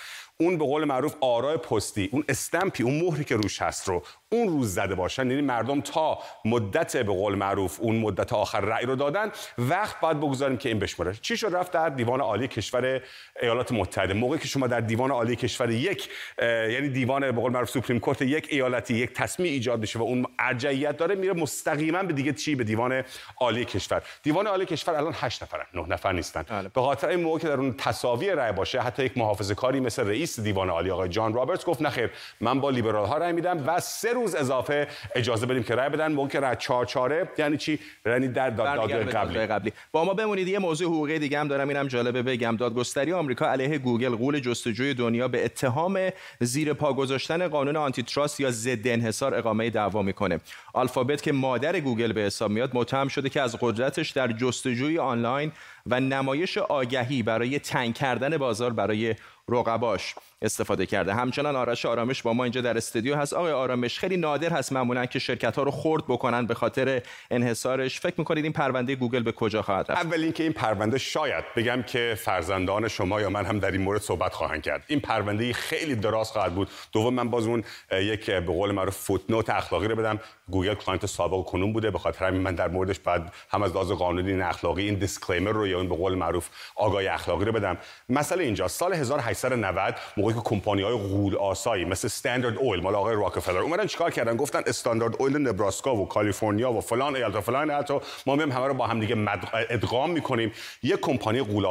اون 0.41 0.57
به 0.57 0.65
قول 0.65 0.85
معروف 0.85 1.15
آرای 1.21 1.57
پستی 1.57 2.09
اون 2.11 2.23
استمپی 2.29 2.83
اون 2.83 3.01
مهری 3.01 3.23
که 3.23 3.35
روش 3.35 3.61
هست 3.61 3.87
رو 3.87 4.03
اون 4.31 4.47
روز 4.47 4.73
زده 4.73 4.95
باشن 4.95 5.29
یعنی 5.29 5.41
مردم 5.41 5.81
تا 5.81 6.19
مدت 6.45 6.95
به 7.11 7.17
قول 7.17 7.35
معروف 7.35 7.79
اون 7.81 7.95
مدت 7.95 8.33
آخر 8.33 8.59
رأی 8.59 8.85
رو 8.85 8.95
دادن. 8.95 9.31
وقت 9.57 9.99
باید 9.99 10.17
بگذاریم 10.17 10.57
که 10.57 10.69
این 10.69 10.79
بشمره 10.79 11.13
چی 11.13 11.37
شد؟ 11.37 11.55
رفت 11.55 11.71
در 11.71 11.89
دیوان 11.89 12.21
عالی 12.21 12.47
کشور 12.47 13.01
ایالات 13.41 13.71
متحده. 13.71 14.13
موقعی 14.13 14.39
که 14.39 14.47
شما 14.47 14.67
در 14.67 14.79
دیوان 14.79 15.11
عالی 15.11 15.35
کشور 15.35 15.69
یک 15.69 16.09
یعنی 16.41 16.89
دیوان 16.89 17.31
به 17.31 17.41
قول 17.41 17.51
معروف 17.51 17.69
Supreme 17.69 17.99
Court 17.99 18.21
یک 18.21 18.47
ایالتی 18.49 18.93
یک 18.93 19.13
تصمیم 19.13 19.51
ایجاد 19.51 19.79
میشه 19.79 19.99
و 19.99 20.01
اون 20.01 20.25
ارجحیت 20.39 20.97
داره 20.97 21.15
میره 21.15 21.33
مستقیما 21.33 22.03
به 22.03 22.13
دیگه 22.13 22.33
چی؟ 22.33 22.55
به 22.55 22.63
دیوان 22.63 23.03
عالی 23.37 23.65
کشور. 23.65 24.01
دیوان 24.23 24.47
عالی 24.47 24.65
کشور 24.65 24.95
الان 24.95 25.13
8 25.15 25.43
نفرن. 25.43 25.65
9 25.73 25.89
نفر 25.89 26.11
نیستن. 26.11 26.45
بله. 26.49 26.69
به 26.69 26.81
خاطر 26.81 27.07
این 27.07 27.19
موقع 27.19 27.39
که 27.39 27.47
در 27.47 27.57
اون 27.57 27.73
تساوی 27.73 28.29
رأی 28.29 28.51
باشه 28.51 28.81
حتی 28.81 29.03
یک 29.03 29.17
محافظه 29.17 29.55
کاری 29.55 29.79
مثل 29.79 30.07
رئیس 30.07 30.39
دیوان 30.39 30.69
عالی 30.69 30.91
آقای 30.91 31.09
جان 31.09 31.33
رابرتس 31.33 31.65
گفت 31.65 31.81
نخیر 31.81 32.09
من 32.41 32.59
با 32.59 32.69
لیبرال 32.69 33.05
ها 33.05 33.17
رأی 33.17 33.33
میدم 33.33 33.63
و 33.67 33.79
سه 33.79 34.13
روز 34.13 34.35
اضافه 34.35 34.87
اجازه 35.15 35.45
بدیم 35.45 35.63
که 35.63 35.75
رأی 35.75 35.89
بدن. 35.89 36.11
موقع 36.11 36.39
رأی 36.39 36.55
چهار 36.55 36.85
چهاره 37.01 37.29
یعنی 37.37 37.57
چی؟ 37.57 37.79
یعنی 38.05 38.27
در 38.27 38.49
دادگاه 38.49 39.03
قبلی. 39.03 39.39
قبلی. 39.39 39.73
با 39.91 40.05
ما 40.05 40.13
بمونید 40.13 40.47
یه 40.47 40.59
موضوع 40.59 40.87
حقوقی 40.87 41.19
دیگه 41.19 41.39
هم 41.39 41.47
دارم 41.47 41.67
اینم 41.67 41.87
جالبه 41.87 42.21
بگم. 42.21 42.55
دادگستری 42.55 43.13
آمریکا 43.13 43.45
علیه 43.45 43.77
گوگل 43.77 44.15
غول 44.15 44.39
جستجوی 44.39 44.93
دنیا 44.93 45.27
به 45.27 45.45
اتهام 45.45 46.09
زیر 46.39 46.73
پا 46.73 46.93
گذاشتن 46.93 47.47
قانون 47.47 47.75
antitrust 47.75 48.39
یا 48.39 48.51
ضد 48.51 48.87
انحصار 48.87 49.35
اقامه 49.35 49.69
دعوا 49.69 50.01
می‌کنه. 50.01 50.39
آلفابت 50.73 51.21
که 51.21 51.31
مادر 51.31 51.79
گوگل 51.79 52.13
به 52.13 52.21
حساب 52.21 52.51
میاد 52.51 52.69
متهم 52.73 53.07
شده 53.07 53.29
که 53.29 53.41
از 53.41 53.55
قدرتش 53.61 54.09
در 54.09 54.31
جستجوی 54.31 54.99
آنلاین 54.99 55.51
و 55.85 55.99
نمایش 55.99 56.57
آگهی 56.57 57.23
برای 57.23 57.59
تنگ 57.59 57.93
کردن 57.93 58.37
بازار 58.37 58.73
برای 58.73 59.15
رقباش 59.49 60.15
استفاده 60.41 60.85
کرده. 60.85 61.13
همچنان 61.13 61.55
آرش 61.55 61.85
آرامش 61.85 62.21
با 62.21 62.33
ما 62.33 62.43
اینجا 62.43 62.61
در 62.61 62.77
استودیو 62.77 63.15
هست. 63.15 63.33
آقای 63.33 63.51
آرامش 63.51 63.99
خیلی 63.99 64.17
نادر 64.17 64.49
هست 64.49 64.73
معمولا 64.73 65.05
که 65.05 65.19
شرکت 65.19 65.55
ها 65.55 65.63
رو 65.63 65.71
خرد 65.71 66.03
بکنن 66.07 66.45
به 66.45 66.53
خاطر 66.53 67.01
انحصارش. 67.31 67.99
فکر 67.99 68.15
می‌کنید 68.17 68.43
این 68.43 68.53
پرونده 68.53 68.95
گوگل 68.95 69.23
به 69.23 69.31
کجا 69.31 69.61
خواهد 69.61 69.91
رفت؟ 69.91 70.05
اول 70.05 70.23
اینکه 70.23 70.43
این 70.43 70.53
پرونده 70.53 70.97
شاید 70.97 71.43
بگم 71.55 71.81
که 71.81 72.15
فرزندان 72.17 72.87
شما 72.87 73.21
یا 73.21 73.29
من 73.29 73.45
هم 73.45 73.59
در 73.59 73.71
این 73.71 73.81
مورد 73.81 74.01
صحبت 74.01 74.33
خواهند 74.33 74.61
کرد. 74.61 74.83
این 74.87 74.99
پرونده 74.99 75.53
خیلی 75.53 75.95
دراز 75.95 76.31
خواهد 76.31 76.55
بود. 76.55 76.69
دوم 76.91 77.13
من 77.13 77.29
باز 77.29 77.47
اون 77.47 77.63
یک 77.91 78.25
به 78.25 78.41
قول 78.41 78.71
معروف 78.71 78.97
footnote 78.97 79.49
اخلاقی 79.49 79.87
رو 79.87 79.95
بدم. 79.95 80.19
گوگل 80.47 80.73
client 80.73 81.05
سابق 81.05 81.45
کنون 81.45 81.73
بوده. 81.73 81.91
به 81.91 81.99
خاطر 81.99 82.25
همین 82.25 82.41
من 82.41 82.55
در 82.55 82.67
موردش 82.67 82.99
بعد 82.99 83.33
هم 83.49 83.63
از 83.63 83.71
لحاظ 83.71 83.91
قانونی 83.91 84.33
نه 84.33 84.47
اخلاقی 84.47 84.83
این 84.83 84.95
disclaimer 84.95 85.51
رو 85.51 85.67
یا 85.71 85.77
اون 85.77 85.89
به 85.89 85.95
قول 85.95 86.15
معروف 86.15 86.49
آگاهی 86.75 87.07
اخلاقی 87.07 87.45
رو 87.45 87.51
بدم. 87.51 87.77
مسئله 88.09 88.43
اینجا 88.43 88.67
سال 88.67 88.93
1890 88.93 89.95
موقعی 90.17 90.33
که 90.33 90.41
کمپانی 90.43 90.81
های 90.81 90.93
غول 90.93 91.35
آسایی 91.35 91.85
مثل 91.85 92.07
Standard 92.07 92.57
Oil 92.57 92.81
مال 92.81 92.95
آقای 92.95 93.15
راکفلر 93.15 93.57
اومدن 93.57 93.87
چیکار 93.87 94.11
کردن؟ 94.11 94.35
گفتن 94.35 94.61
Standard 94.65 95.15
Oil 95.19 95.37
نبراسکا 95.37 95.95
و 95.95 96.07
کالیفرنیا 96.07 96.71
و 96.71 96.81
فلان 96.81 97.15
ایالت 97.15 97.35
و 97.35 97.41
فلان 97.41 97.69
ایالت 97.69 97.91
ما 98.25 98.35
میام 98.35 98.51
همه 98.51 98.67
رو 98.67 98.73
با 98.73 98.87
هم 98.87 98.99
دیگه 98.99 99.15
ادغام 99.53 100.11
می‌کنیم. 100.11 100.51
یک 100.83 100.99
کمپانی 100.99 101.41
غول 101.41 101.65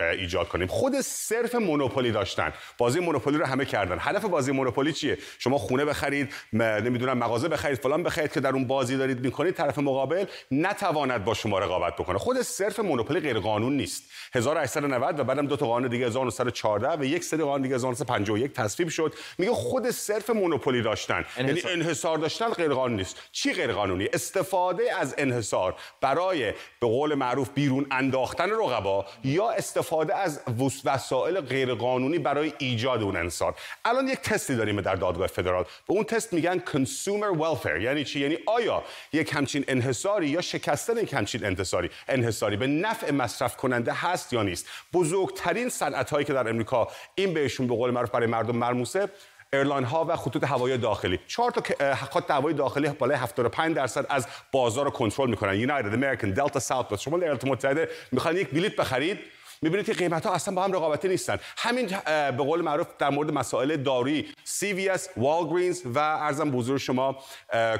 ایجاد 0.00 0.48
کنیم. 0.48 0.66
خود 0.66 1.00
صرف 1.00 1.54
monopoly 1.54 2.10
داشتن. 2.10 2.52
بازی 2.78 3.00
مونوپولی 3.00 3.38
رو 3.38 3.46
همه 3.46 3.64
کردن. 3.64 3.96
هدف 4.00 4.24
بازی 4.24 4.52
مونوپولی 4.52 4.92
چیه؟ 4.92 5.18
شما 5.38 5.58
خونه 5.58 5.84
بخرید 5.84 6.32
نمی‌دونم 6.52 7.18
مغازه 7.18 7.48
بخرید 7.48 7.78
فلان 7.78 8.02
بخرید 8.02 8.32
که 8.32 8.40
در 8.40 8.50
اون 8.50 8.66
بازی 8.66 8.96
دارید 8.96 9.20
می‌کنید 9.20 9.54
طرف 9.54 9.78
مقابل 9.78 10.24
نتواند 10.50 11.24
با 11.24 11.34
شما 11.34 11.58
رقابت 11.58 11.96
بکنه. 11.96 12.18
خود 12.18 12.42
صرف 12.42 12.80
مونوپولی 12.80 13.20
غیر 13.20 13.37
قانون 13.38 13.76
نیست. 13.76 14.02
1890 14.34 15.20
و 15.20 15.24
بعدم 15.24 15.46
دو 15.46 15.56
تا 15.56 15.66
قانون 15.66 15.90
دیگه 15.90 16.06
1914 16.06 17.00
و 17.00 17.04
یک 17.04 17.24
سری 17.24 17.42
قانون 17.42 17.62
دیگه 17.62 17.74
1951 17.74 18.52
تصویب 18.52 18.88
شد. 18.88 19.14
میگه 19.38 19.52
خود 19.52 19.90
صرف 19.90 20.30
مونوپولی 20.30 20.82
داشتن. 20.82 21.24
یعنی 21.38 21.62
انحصار 21.68 22.18
داشتن 22.18 22.48
غیر 22.48 22.68
قانونی 22.68 22.96
نیست. 22.96 23.16
چی 23.32 23.52
غیر 23.52 23.72
قانونی؟ 23.72 24.08
استفاده 24.12 24.96
از 24.96 25.14
انحصار 25.18 25.74
برای 26.00 26.52
به 26.80 26.86
قول 26.86 27.14
معروف 27.14 27.48
بیرون 27.54 27.86
انداختن 27.90 28.50
رقبا 28.50 29.06
یا 29.24 29.50
استفاده 29.50 30.16
از 30.16 30.40
وسایل 30.84 31.40
غیر 31.40 31.74
قانونی 31.74 32.18
برای 32.18 32.52
ایجاد 32.58 33.02
اون 33.02 33.16
انحصار. 33.16 33.54
الان 33.84 34.08
یک 34.08 34.18
تستی 34.18 34.56
داریم 34.56 34.80
در 34.80 34.94
دادگاه 34.94 35.26
فدرال. 35.26 35.64
به 35.64 35.94
اون 35.94 36.04
تست 36.04 36.32
میگن 36.32 36.58
consumer 36.58 37.38
welfare. 37.40 37.80
یعنی 37.80 38.04
چی؟ 38.04 38.20
یعنی 38.20 38.38
آیا 38.46 38.82
یک 39.12 39.32
همچین 39.32 39.64
انحصاری 39.68 40.28
یا 40.28 40.40
شکستن 40.40 40.96
یک 40.96 41.12
همچین 41.12 41.46
انحصاری؟ 41.46 41.90
انحصاری 42.08 42.56
به 42.56 42.66
نفع 42.66 43.10
مصرف 43.28 43.56
کننده 43.56 43.92
هست 43.92 44.32
یا 44.32 44.42
نیست. 44.42 44.66
بزرگترین 44.92 45.68
صنعت 45.68 46.10
هایی 46.10 46.24
که 46.24 46.32
در 46.32 46.48
امریکا 46.48 46.88
این 47.14 47.34
بهشون 47.34 47.66
به 47.66 47.74
قول 47.74 47.90
معروف 47.90 48.10
برای 48.10 48.26
مردم 48.26 48.56
ملموسه 48.56 49.08
airline 49.52 49.84
ها 49.84 50.04
و 50.04 50.16
خطوط 50.16 50.44
هوایی 50.44 50.78
داخلی. 50.78 51.20
چهار 51.26 51.50
تا 51.50 51.94
خط 51.94 52.30
هوایی 52.30 52.56
داخلی 52.56 52.88
بالای 52.88 53.16
75 53.16 53.76
درصد 53.76 54.06
از 54.08 54.26
بازار 54.52 54.84
رو 54.84 54.90
کنترل 54.90 55.30
می‌کنن. 55.30 55.54
United 55.54 55.94
American 55.94 56.30
Delta 56.30 56.60
Southwest 56.60 57.00
شما 57.00 57.16
ایالات 57.16 57.44
متحده 57.44 57.88
می‌خوان 58.12 58.36
یک 58.36 58.50
بلیط 58.50 58.76
بخرید 58.76 59.18
می‌بینید 59.62 59.86
که 59.86 59.92
قیمت 59.92 60.26
ها 60.26 60.34
اصلا 60.34 60.54
با 60.54 60.64
هم 60.64 60.72
رقابتی 60.72 61.08
نیستن. 61.08 61.38
همین 61.56 61.86
به 62.06 62.44
قول 62.44 62.60
معروف 62.60 62.86
در 62.98 63.10
مورد 63.10 63.30
مسائل 63.30 63.76
دارویی 63.76 64.28
CVS 64.60 65.00
والگرینز 65.16 65.82
و 65.84 65.98
ارزم 65.98 66.50
بزرگ 66.50 66.78
شما 66.78 67.16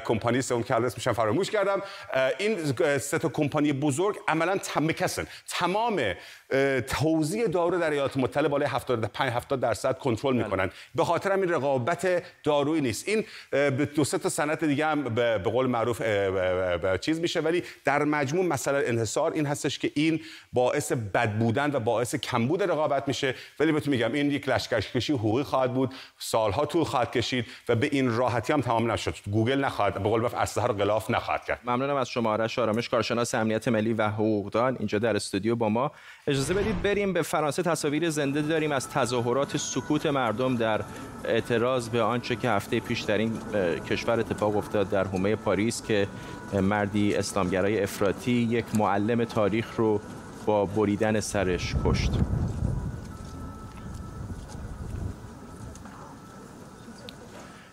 کمپانی 0.05 0.41
سوم 0.41 0.63
که 0.63 0.75
میشن 0.97 1.13
فراموش 1.13 1.51
کردم 1.51 1.81
این 2.37 2.73
سه 2.97 3.19
تا 3.19 3.29
کمپانی 3.29 3.73
بزرگ 3.73 4.15
عملا 4.27 4.57
مکسن 4.81 5.27
تمام 5.49 6.13
توزیع 6.87 7.47
دارو 7.47 7.79
در 7.79 7.89
ایالات 7.89 8.17
متحده 8.17 8.47
بالای 8.47 8.67
75 8.67 9.33
70 9.33 9.59
درصد 9.59 9.97
کنترل 9.97 10.33
بله. 10.33 10.43
می‌کنن. 10.43 10.71
به 10.95 11.03
خاطر 11.03 11.31
همین 11.31 11.49
رقابت 11.49 12.23
دارویی 12.43 12.81
نیست. 12.81 13.07
این 13.07 13.23
دو 13.95 14.03
سه 14.03 14.17
تا 14.17 14.29
صنعت 14.29 14.63
دیگه 14.63 14.85
هم 14.85 15.03
به 15.03 15.37
قول 15.37 15.67
معروف 15.67 16.01
چیز 17.01 17.19
میشه. 17.19 17.39
ولی 17.39 17.63
در 17.85 18.03
مجموع 18.03 18.45
مثلا 18.45 18.77
انحصار 18.77 19.31
این 19.31 19.45
هستش 19.45 19.79
که 19.79 19.91
این 19.95 20.21
باعث 20.53 20.91
بد 20.91 21.37
بودن 21.37 21.71
و 21.75 21.79
باعث 21.79 22.15
کمبود 22.15 22.63
رقابت 22.63 23.07
میشه. 23.07 23.35
ولی 23.59 23.71
بهتون 23.71 23.93
میگم 23.93 24.13
این 24.13 24.31
یک 24.31 24.49
لشکرکشی 24.49 25.13
حقوقی 25.13 25.43
خواهد 25.43 25.73
بود. 25.73 25.93
سالها 26.19 26.65
طول 26.65 26.83
خواهد 26.83 27.11
کشید 27.11 27.45
و 27.69 27.75
به 27.75 27.89
این 27.91 28.15
راحتی 28.15 28.53
هم 28.53 28.61
تمام 28.61 28.91
نشد. 28.91 29.15
گوگل 29.31 29.59
نخواهد 29.65 29.93
به 29.93 30.09
قول 30.09 30.25
اسلحه 30.25 30.67
رو 30.67 30.73
غلاف 30.73 31.11
نخواهد 31.11 31.45
کرد. 31.45 31.59
ممنونم 31.65 31.95
از 31.95 32.09
شما. 32.09 32.29
آرش 32.29 32.59
آرامش 32.59 32.89
کارشناس 32.89 33.35
امنیت 33.35 33.67
ملی 33.67 33.93
و 33.93 34.07
حقوقدان 34.07 34.75
اینجا 34.79 34.99
در 34.99 35.15
استودیو 35.15 35.55
با 35.55 35.69
ما. 35.69 35.91
اجازه 36.39 36.53
بدید 36.53 36.81
بریم 36.81 37.13
به 37.13 37.21
فرانسه. 37.21 37.63
تصاویر 37.63 38.09
زنده 38.09 38.41
داریم 38.41 38.71
از 38.71 38.89
تظاهرات 38.89 39.57
سکوت 39.57 40.05
مردم 40.05 40.55
در 40.55 40.81
اعتراض 41.25 41.89
به 41.89 42.01
آنچه 42.01 42.35
که 42.35 42.49
هفته 42.49 42.79
پیش 42.79 43.01
در 43.01 43.17
این 43.17 43.31
کشور 43.89 44.19
اتفاق 44.19 44.57
افتاد 44.57 44.89
در 44.89 45.03
حومه 45.07 45.35
پاریس 45.35 45.83
که 45.83 46.07
مردی 46.61 47.15
اسلامگرای 47.15 47.83
افراطی 47.83 48.31
یک 48.31 48.65
معلم 48.73 49.23
تاریخ 49.23 49.75
رو 49.77 50.01
با 50.45 50.65
بریدن 50.65 51.19
سرش 51.19 51.75
کشت. 51.85 52.11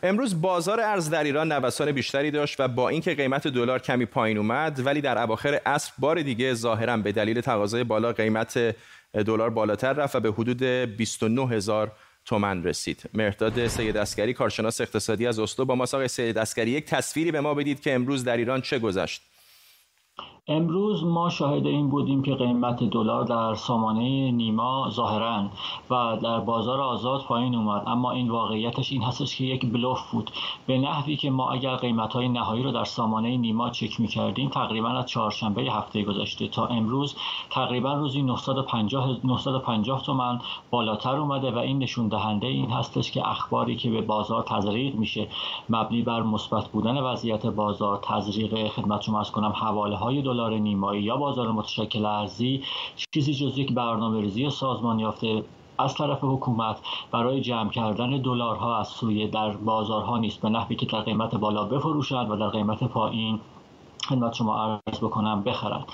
امروز 0.08 0.40
بازار 0.40 0.80
ارز 0.80 1.10
در 1.10 1.24
ایران 1.24 1.52
نوسان 1.52 1.92
بیشتری 1.92 2.30
داشت 2.30 2.60
و 2.60 2.68
با 2.68 2.88
اینکه 2.88 3.14
قیمت 3.14 3.48
دلار 3.48 3.78
کمی 3.78 4.06
پایین 4.06 4.38
اومد 4.38 4.86
ولی 4.86 5.00
در 5.00 5.22
اواخر 5.22 5.60
عصر 5.66 5.92
بار 5.98 6.22
دیگه 6.22 6.54
ظاهرا 6.54 6.96
به 6.96 7.12
دلیل 7.12 7.40
تقاضای 7.40 7.84
بالا 7.84 8.12
قیمت 8.12 8.76
دلار 9.14 9.50
بالاتر 9.50 9.92
رفت 9.92 10.16
و 10.16 10.20
به 10.20 10.32
حدود 10.32 10.62
29 10.62 11.48
هزار 11.48 11.92
تومن 12.24 12.64
رسید. 12.64 13.02
مهرداد 13.14 13.66
سید 13.66 13.96
عسگری 13.96 14.34
کارشناس 14.34 14.80
اقتصادی 14.80 15.26
از 15.26 15.38
اسلو 15.38 15.64
با 15.64 15.74
ما 15.74 16.06
سید 16.06 16.38
عسگری 16.38 16.70
یک 16.70 16.84
تصویری 16.84 17.32
به 17.32 17.40
ما 17.40 17.54
بدید 17.54 17.80
که 17.80 17.94
امروز 17.94 18.24
در 18.24 18.36
ایران 18.36 18.60
چه 18.60 18.78
گذشت. 18.78 19.22
امروز 20.48 21.04
ما 21.04 21.28
شاهد 21.30 21.66
این 21.66 21.88
بودیم 21.88 22.22
که 22.22 22.34
قیمت 22.34 22.84
دلار 22.84 23.24
در 23.24 23.54
سامانه 23.54 24.30
نیما 24.30 24.88
ظاهرا 24.90 25.44
و 25.90 26.16
در 26.22 26.40
بازار 26.40 26.80
آزاد 26.80 27.22
پایین 27.22 27.54
اومد. 27.54 27.82
اما 27.86 28.10
این 28.10 28.30
واقعیتش 28.30 28.92
این 28.92 29.02
هستش 29.02 29.36
که 29.36 29.44
یک 29.44 29.66
بلوف 29.72 30.10
بود. 30.10 30.30
به 30.66 30.78
نحوی 30.78 31.16
که 31.16 31.30
ما 31.30 31.50
اگر 31.50 31.76
قیمت 31.76 32.12
های 32.12 32.28
نهایی 32.28 32.62
رو 32.62 32.72
در 32.72 32.84
سامانه 32.84 33.36
نیما 33.36 33.70
چک 33.70 34.00
می 34.00 34.08
کردیم 34.08 34.48
تقریبا 34.48 34.88
از 34.88 35.06
چهارشنبه 35.06 35.62
هفته 35.62 36.02
گذشته 36.02 36.48
تا 36.48 36.66
امروز 36.66 37.16
تقریبا 37.50 37.92
روزی 37.92 38.22
950 38.22 39.16
950 39.24 40.02
تومن 40.02 40.40
بالاتر 40.70 41.16
اومده 41.16 41.50
و 41.50 41.58
این 41.58 41.78
نشون 41.78 42.08
دهنده 42.08 42.46
این 42.46 42.70
هستش 42.70 43.10
که 43.10 43.28
اخباری 43.28 43.76
که 43.76 43.90
به 43.90 44.00
بازار 44.00 44.42
تزریق 44.42 44.94
میشه 44.94 45.28
مبنی 45.68 46.02
بر 46.02 46.22
مثبت 46.22 46.68
بودن 46.68 46.98
وضعیت 46.98 47.46
بازار 47.46 47.98
تزریق 48.02 48.68
خدمت 48.68 49.00
شما 49.02 49.22
کنم 49.24 49.52
حواله 49.52 49.96
های 49.96 50.22
نیمایی 50.40 51.02
یا 51.02 51.16
بازار 51.16 51.52
متشکل 51.52 52.06
ارزی 52.06 52.62
چیزی 53.14 53.34
جز 53.34 53.58
یک 53.58 53.72
برنامه 53.72 54.20
ریزی 54.20 54.50
سازمان 54.50 54.98
یافته 54.98 55.44
از 55.78 55.94
طرف 55.94 56.18
حکومت 56.22 56.80
برای 57.12 57.40
جمع 57.40 57.70
کردن 57.70 58.10
دلارها 58.22 58.78
از 58.80 58.88
سوی 58.88 59.28
در 59.28 59.50
بازارها 59.50 60.18
نیست 60.18 60.40
به 60.40 60.48
نحوی 60.48 60.76
که 60.76 60.86
در 60.86 61.00
قیمت 61.00 61.34
بالا 61.34 61.64
بفروشند 61.64 62.30
و 62.30 62.36
در 62.36 62.48
قیمت 62.48 62.84
پایین 62.84 63.40
خدمت 64.06 64.34
شما 64.34 64.56
عرض 64.56 64.98
بکنم 64.98 65.42
بخرن 65.42 65.84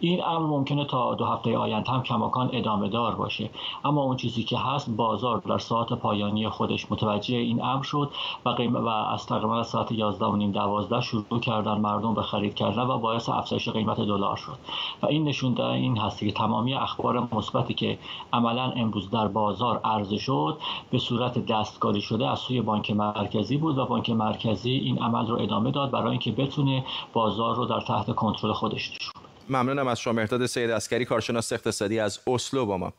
این 0.00 0.24
امر 0.24 0.46
ممکنه 0.46 0.84
تا 0.84 1.14
دو 1.14 1.24
هفته 1.24 1.58
آینده 1.58 1.90
هم 1.90 2.02
کماکان 2.02 2.50
ادامه 2.52 2.88
دار 2.88 3.14
باشه. 3.14 3.50
اما 3.84 4.02
اون 4.02 4.16
چیزی 4.16 4.42
که 4.42 4.58
هست 4.58 4.90
بازار 4.90 5.38
در 5.38 5.58
ساعت 5.58 5.92
پایانی 5.92 6.48
خودش 6.48 6.92
متوجه 6.92 7.36
این 7.36 7.64
امر 7.64 7.82
شد 7.82 8.10
و 8.46 8.50
و 8.50 8.88
از 8.88 9.26
تقریبا 9.26 9.62
ساعت 9.62 9.92
11 9.92 10.26
و 10.26 10.36
نیم 10.36 10.52
12 10.52 11.00
شروع 11.00 11.40
کردن 11.40 11.80
مردم 11.80 12.14
به 12.14 12.22
خرید 12.22 12.54
کردن 12.54 12.82
و 12.82 12.98
باعث 12.98 13.28
افزایش 13.28 13.68
قیمت 13.68 13.96
دلار 13.96 14.36
شد. 14.36 14.56
و 15.02 15.06
این 15.06 15.24
نشون 15.24 15.60
این 15.60 15.98
هست 15.98 16.18
که 16.18 16.32
تمامی 16.32 16.74
اخبار 16.74 17.28
مثبتی 17.32 17.74
که 17.74 17.98
عملا 18.32 18.72
امروز 18.76 19.10
در 19.10 19.28
بازار 19.28 19.80
عرضه 19.84 20.16
شد 20.16 20.58
به 20.90 20.98
صورت 20.98 21.46
دستکاری 21.46 22.00
شده 22.00 22.28
از 22.28 22.38
سوی 22.38 22.60
بانک 22.60 22.90
مرکزی 22.90 23.56
بود 23.56 23.78
و 23.78 23.86
بانک 23.86 24.10
مرکزی 24.10 24.70
این 24.70 24.98
عمل 24.98 25.26
رو 25.26 25.40
ادامه 25.40 25.70
داد 25.70 25.90
برای 25.90 26.10
اینکه 26.10 26.32
بتونه 26.32 26.84
بازار 27.12 27.54
در 27.66 27.80
تحت 27.88 28.14
کنترل 28.14 28.52
خودش 28.52 28.90
نشون 28.90 29.22
ممنونم 29.48 29.86
از 29.88 30.00
شما 30.00 30.12
مهرداد 30.12 30.46
سید 30.46 30.70
عسگری 30.70 31.04
کارشناس 31.04 31.52
اقتصادی 31.52 31.98
از 31.98 32.20
اسلو 32.26 32.66
با 32.66 32.76
ما. 32.76 32.92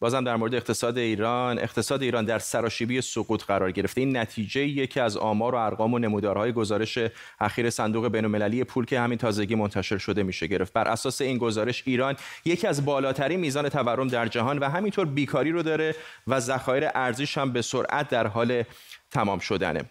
بازم 0.00 0.24
در 0.24 0.36
مورد 0.36 0.54
اقتصاد 0.54 0.98
ایران 0.98 1.58
اقتصاد 1.58 2.02
ایران 2.02 2.24
در 2.24 2.38
سراشیبی 2.38 3.00
سقوط 3.00 3.44
قرار 3.44 3.72
گرفته. 3.72 4.00
این 4.00 4.16
نتیجه 4.16 4.66
یکی 4.66 5.00
از 5.00 5.16
آمار 5.16 5.54
و 5.54 5.58
ارقام 5.58 5.94
و 5.94 5.98
نمودارهای 5.98 6.52
گزارش 6.52 6.98
اخیر 7.40 7.70
صندوق 7.70 8.08
بین‌المللی 8.08 8.64
پول 8.64 8.84
که 8.84 9.00
همین 9.00 9.18
تازگی 9.18 9.54
منتشر 9.54 9.98
شده 9.98 10.22
میشه 10.22 10.46
گرفت. 10.46 10.72
بر 10.72 10.88
اساس 10.88 11.20
این 11.20 11.38
گزارش 11.38 11.82
ایران 11.86 12.16
یکی 12.44 12.66
از 12.66 12.84
بالاترین 12.84 13.40
میزان 13.40 13.68
تورم 13.68 14.08
در 14.08 14.28
جهان 14.28 14.58
و 14.58 14.68
همینطور 14.68 15.06
بیکاری 15.06 15.52
رو 15.52 15.62
داره 15.62 15.94
و 16.26 16.40
ذخایر 16.40 16.88
ارزیش 16.94 17.38
هم 17.38 17.52
به 17.52 17.62
سرعت 17.62 18.08
در 18.08 18.26
حال 18.26 18.62
تمام 19.10 19.38
شدنه. 19.38 19.84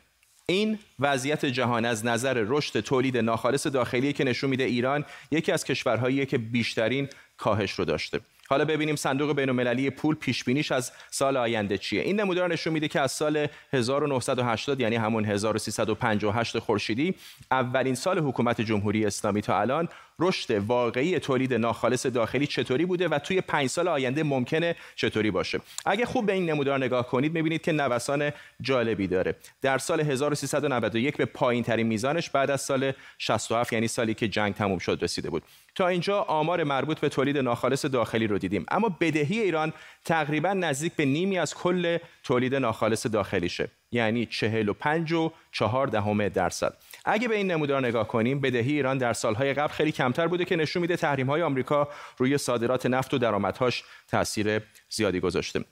این 0.49 0.79
وضعیت 0.99 1.45
جهان 1.45 1.85
از 1.85 2.05
نظر 2.05 2.43
رشد 2.47 2.79
تولید 2.79 3.17
ناخالص 3.17 3.67
داخلی 3.67 4.13
که 4.13 4.23
نشون 4.23 4.49
میده 4.49 4.63
ایران 4.63 5.05
یکی 5.31 5.51
از 5.51 5.63
کشورهایی 5.63 6.25
که 6.25 6.38
بیشترین 6.38 7.09
کاهش 7.38 7.71
رو 7.71 7.85
داشته. 7.85 8.19
حالا 8.49 8.65
ببینیم 8.65 8.95
صندوق 8.95 9.35
بین‌المللی 9.35 9.89
پول 9.89 10.15
پیش 10.15 10.43
بینیش 10.43 10.71
از 10.71 10.91
سال 11.12 11.38
آینده 11.38 11.77
چیه. 11.77 12.01
این 12.01 12.19
نمودار 12.19 12.53
نشون 12.53 12.73
میده 12.73 12.88
که 12.88 12.99
از 12.99 13.12
سال 13.12 13.47
1980 13.73 14.79
یعنی 14.79 14.95
همون 14.95 15.25
1358 15.25 16.59
خورشیدی 16.59 17.15
اولین 17.51 17.95
سال 17.95 18.19
حکومت 18.19 18.62
جمهوری 18.62 19.05
اسلامی 19.05 19.41
تا 19.41 19.59
الان 19.59 19.89
رشد 20.19 20.51
واقعی 20.51 21.19
تولید 21.19 21.53
ناخالص 21.53 22.05
داخلی 22.05 22.47
چطوری 22.47 22.86
بوده 22.86 23.08
و 23.08 23.19
توی 23.19 23.41
پنج 23.41 23.69
سال 23.69 23.88
آینده 23.88 24.23
ممکنه 24.23 24.75
چطوری 24.95 25.32
باشه. 25.32 25.60
اگه 25.86 26.05
خوب 26.05 26.25
به 26.25 26.34
این 26.34 26.49
نمودار 26.49 26.77
نگاه 26.77 27.08
کنید 27.08 27.34
می‌بینید 27.34 27.62
که 27.62 27.71
نوسان 27.71 28.32
جالبی 28.62 29.08
داره. 29.08 29.36
در 29.62 29.77
سال 29.77 29.99
1391 29.99 31.17
به 31.17 31.25
پایین 31.25 31.63
ترین 31.63 31.88
میزانش 31.88 32.29
بعد 32.29 32.51
از 32.51 32.62
سال 32.62 32.91
67 33.17 33.73
یعنی 33.73 33.88
سالی 33.88 34.13
که 34.13 34.27
جنگ 34.27 34.53
تموم 34.53 34.77
شد 34.77 34.99
رسیده 35.01 35.29
بود. 35.29 35.43
تا 35.75 35.88
اینجا 35.88 36.21
آمار 36.21 36.63
مربوط 36.63 36.99
به 36.99 37.10
تولید 37.10 37.38
ناخالص 37.38 37.86
داخلی 37.86 38.27
رو 38.27 38.38
دیدیم. 38.38 38.65
اما 38.71 38.97
بدهی 38.99 39.39
ایران 39.39 39.73
تقریبا 40.05 40.53
نزدیک 40.53 40.93
به 40.93 41.05
نیمی 41.05 41.38
از 41.38 41.55
کل 41.55 41.97
تولید 42.23 42.55
ناخالص 42.55 43.08
داخلیشه. 43.08 43.69
یعنی 43.91 44.25
45 44.25 45.13
و 45.13 45.32
4 45.52 45.88
دهم 45.88 46.28
درصد. 46.28 46.78
اگه 47.06 47.28
به 47.28 47.36
این 47.36 47.52
نمودار 47.52 47.88
نگاه 47.88 48.08
کنیم 48.08 48.41
بدهی 48.41 48.71
ایران 48.71 48.97
در 48.97 49.13
سالهای 49.13 49.54
قبل 49.54 49.73
خیلی 49.73 49.91
کمتر 49.91 50.28
بوده 50.28 50.45
که 50.45 50.56
نشون 50.56 50.82
میده 50.82 50.95
تحریم‌های 50.95 51.41
آمریکا 51.41 51.88
روی 52.17 52.38
صادرات 52.38 52.86
نفت 52.86 53.13
و 53.13 53.17
درآمدهاش 53.17 53.84
تاثیر 54.08 54.62
زیادی 54.89 55.19
گذاشته. 55.19 55.63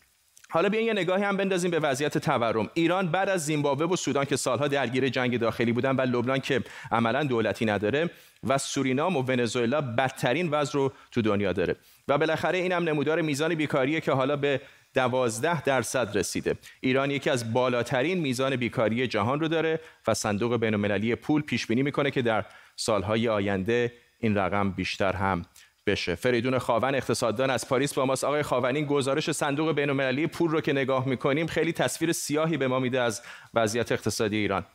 حالا 0.49 0.69
بیاین 0.69 0.88
یه 0.88 0.93
نگاهی 0.93 1.23
هم 1.23 1.38
بندازیم 1.38 1.71
به 1.71 1.80
وضعیت 1.80 2.17
تورم. 2.17 2.69
ایران 2.73 3.08
بعد 3.08 3.30
از 3.30 3.45
زیمبابوه 3.45 3.88
و 3.88 3.95
سودان 3.95 4.25
که 4.25 4.36
سالها 4.36 4.67
درگیر 4.67 5.10
جنگ 5.10 5.39
داخلی 5.39 5.71
بودن 5.71 5.95
و 5.95 6.01
لبنان 6.01 6.39
که 6.39 6.63
عملا 6.91 7.23
دولتی 7.23 7.65
نداره 7.65 8.10
و 8.47 8.58
سورینام 8.58 9.17
و 9.17 9.21
ونزوئلا 9.21 9.82
بدترین 9.82 10.49
وضع 10.49 10.73
رو 10.73 10.93
تو 11.12 11.21
دنیا 11.21 11.53
داره. 11.53 11.75
و 12.08 12.17
بالاخره 12.17 12.58
اینم 12.58 12.84
نمودار 12.84 13.21
میزان 13.21 13.56
بیکاریه 13.56 14.01
که 14.01 14.12
حالا 14.12 14.36
به 14.36 14.62
دوازده 14.93 15.62
درصد 15.62 16.17
رسیده. 16.17 16.56
ایران 16.82 17.12
یکی 17.12 17.30
از 17.30 17.54
بالاترین 17.54 18.19
میزان 18.19 18.56
بیکاری 18.56 19.08
جهان 19.08 19.39
رو 19.39 19.47
داره 19.47 19.80
و 20.08 20.13
صندوق 20.13 20.58
بین 20.58 21.15
پول 21.15 21.41
پیش 21.41 21.67
بینی 21.67 21.84
می‌کنه 21.84 22.12
که 22.12 22.21
در 22.21 22.45
سالهای 22.76 23.30
آینده 23.30 23.93
این 24.19 24.38
رقم 24.38 24.71
بیشتر 24.71 25.13
هم 25.13 25.45
بشه. 25.88 26.15
فریدون 26.15 26.58
خاون 26.58 26.95
اقتصاددان 26.95 27.50
از 27.50 27.67
پاریس 27.67 27.93
با 27.93 28.06
ماست. 28.06 28.23
آقای 28.23 28.43
خاون 28.43 28.86
گزارش 28.86 29.32
صندوق 29.32 29.71
بین 29.71 30.28
پول 30.28 30.52
رو 30.52 30.62
که 30.62 30.73
نگاه 30.73 31.08
می‌کنیم 31.08 31.47
خیلی 31.47 31.73
تصویر 31.73 32.12
سیاهی 32.12 32.58
به 32.58 32.67
ما 32.67 32.80
میده 32.80 33.02
از 33.02 33.21
وضعیت 33.54 33.91
اقتصادی 33.91 34.38
ایران. 34.38 34.65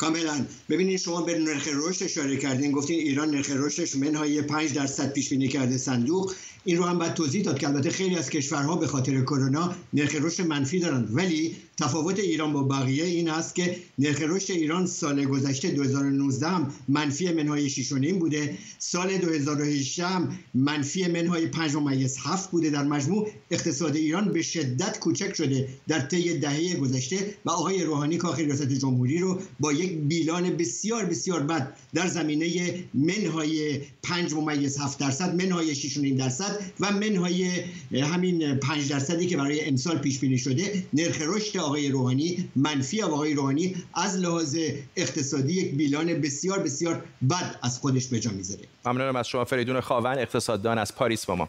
کاملا. 0.00 0.46
ببینید 0.68 0.98
شما 0.98 1.22
به 1.22 1.38
نرخ 1.38 1.68
رشد 1.74 2.04
اشاره 2.04 2.36
کردین 2.36 2.72
گفتین 2.72 2.98
ایران 2.98 3.30
نرخ 3.30 3.50
رشدش 3.50 3.96
منهای 3.96 4.42
5 4.42 4.72
درصد 4.72 5.12
پیش 5.12 5.28
بینی 5.28 5.48
کرده 5.48 5.78
صندوق. 5.78 6.32
این 6.64 6.76
رو 6.76 6.84
هم 6.84 6.98
باید 6.98 7.14
توضیح 7.14 7.42
داد 7.44 7.58
که 7.58 7.68
البته 7.68 7.90
خیلی 7.90 8.16
از 8.16 8.30
کشورها 8.30 8.76
به 8.76 8.86
خاطر 8.86 9.20
کرونا 9.20 9.74
نرخ 9.92 10.14
رشد 10.14 10.46
منفی 10.46 10.80
دارند 10.80 11.08
ولی 11.16 11.56
تفاوت 11.80 12.18
ایران 12.18 12.52
با 12.52 12.62
بقیه 12.62 13.04
این 13.04 13.30
است 13.30 13.54
که 13.54 13.76
نرخ 13.98 14.22
رشد 14.22 14.52
ایران 14.52 14.86
سال 14.86 15.24
گذشته 15.24 15.70
2019 15.70 16.46
منفی 16.88 17.32
منهای 17.32 17.70
6.5 17.70 18.12
بوده. 18.12 18.58
سال 18.78 19.18
2018 19.18 20.06
منفی 20.54 21.06
منهای 21.06 21.46
5 21.46 21.74
ممیز 21.74 22.16
7 22.18 22.50
بوده. 22.50 22.70
در 22.70 22.84
مجموع 22.84 23.28
اقتصاد 23.50 23.96
ایران 23.96 24.32
به 24.32 24.42
شدت 24.42 24.98
کوچک 24.98 25.34
شده 25.34 25.68
در 25.88 26.00
طی 26.00 26.38
دهه 26.38 26.76
گذشته 26.76 27.34
و 27.44 27.50
آقای 27.50 27.84
روحانی 27.84 28.16
کاخ 28.16 28.38
ریاست 28.38 28.68
جمهوری 28.68 29.18
رو 29.18 29.40
با 29.60 29.72
یک 29.72 29.98
بیلان 29.98 30.56
بسیار 30.56 31.04
بسیار 31.04 31.42
بد 31.42 31.76
در 31.94 32.08
زمینه 32.08 32.74
منهای 32.94 33.80
5 34.02 34.32
ممیز 34.32 34.78
7 34.78 34.98
درصد 34.98 35.42
منهای 35.42 35.74
6.5 35.74 35.98
درصد 36.18 36.60
و 36.80 36.92
منهای 36.92 37.50
همین 37.92 38.54
5 38.54 38.88
درصدی 38.88 39.26
که 39.26 39.36
برای 39.36 39.64
امسال 39.64 39.98
پیش 39.98 40.18
بینی 40.18 40.38
شده 40.38 40.84
نرخ 40.92 41.20
رشد 41.20 41.52
آقای 41.70 41.88
روحانی 41.88 42.50
منفی 42.56 43.02
آقای 43.02 43.34
روحانی 43.34 43.76
از 43.94 44.18
لحاظ 44.18 44.56
اقتصادی 44.96 45.52
یک 45.52 45.74
بیلان 45.74 46.20
بسیار 46.20 46.58
بسیار 46.58 47.04
بد 47.30 47.56
از 47.62 47.78
خودش 47.78 48.06
به 48.06 48.20
جا 48.20 48.30
می‌ذاره. 48.30 48.62
ممنونم 48.84 49.16
از 49.16 49.28
شما 49.28 49.44
فریدون 49.44 49.80
خاون 49.80 50.18
اقتصاددان 50.18 50.78
از 50.78 50.94
پاریس 50.94 51.26
با 51.26 51.34
ما. 51.34 51.48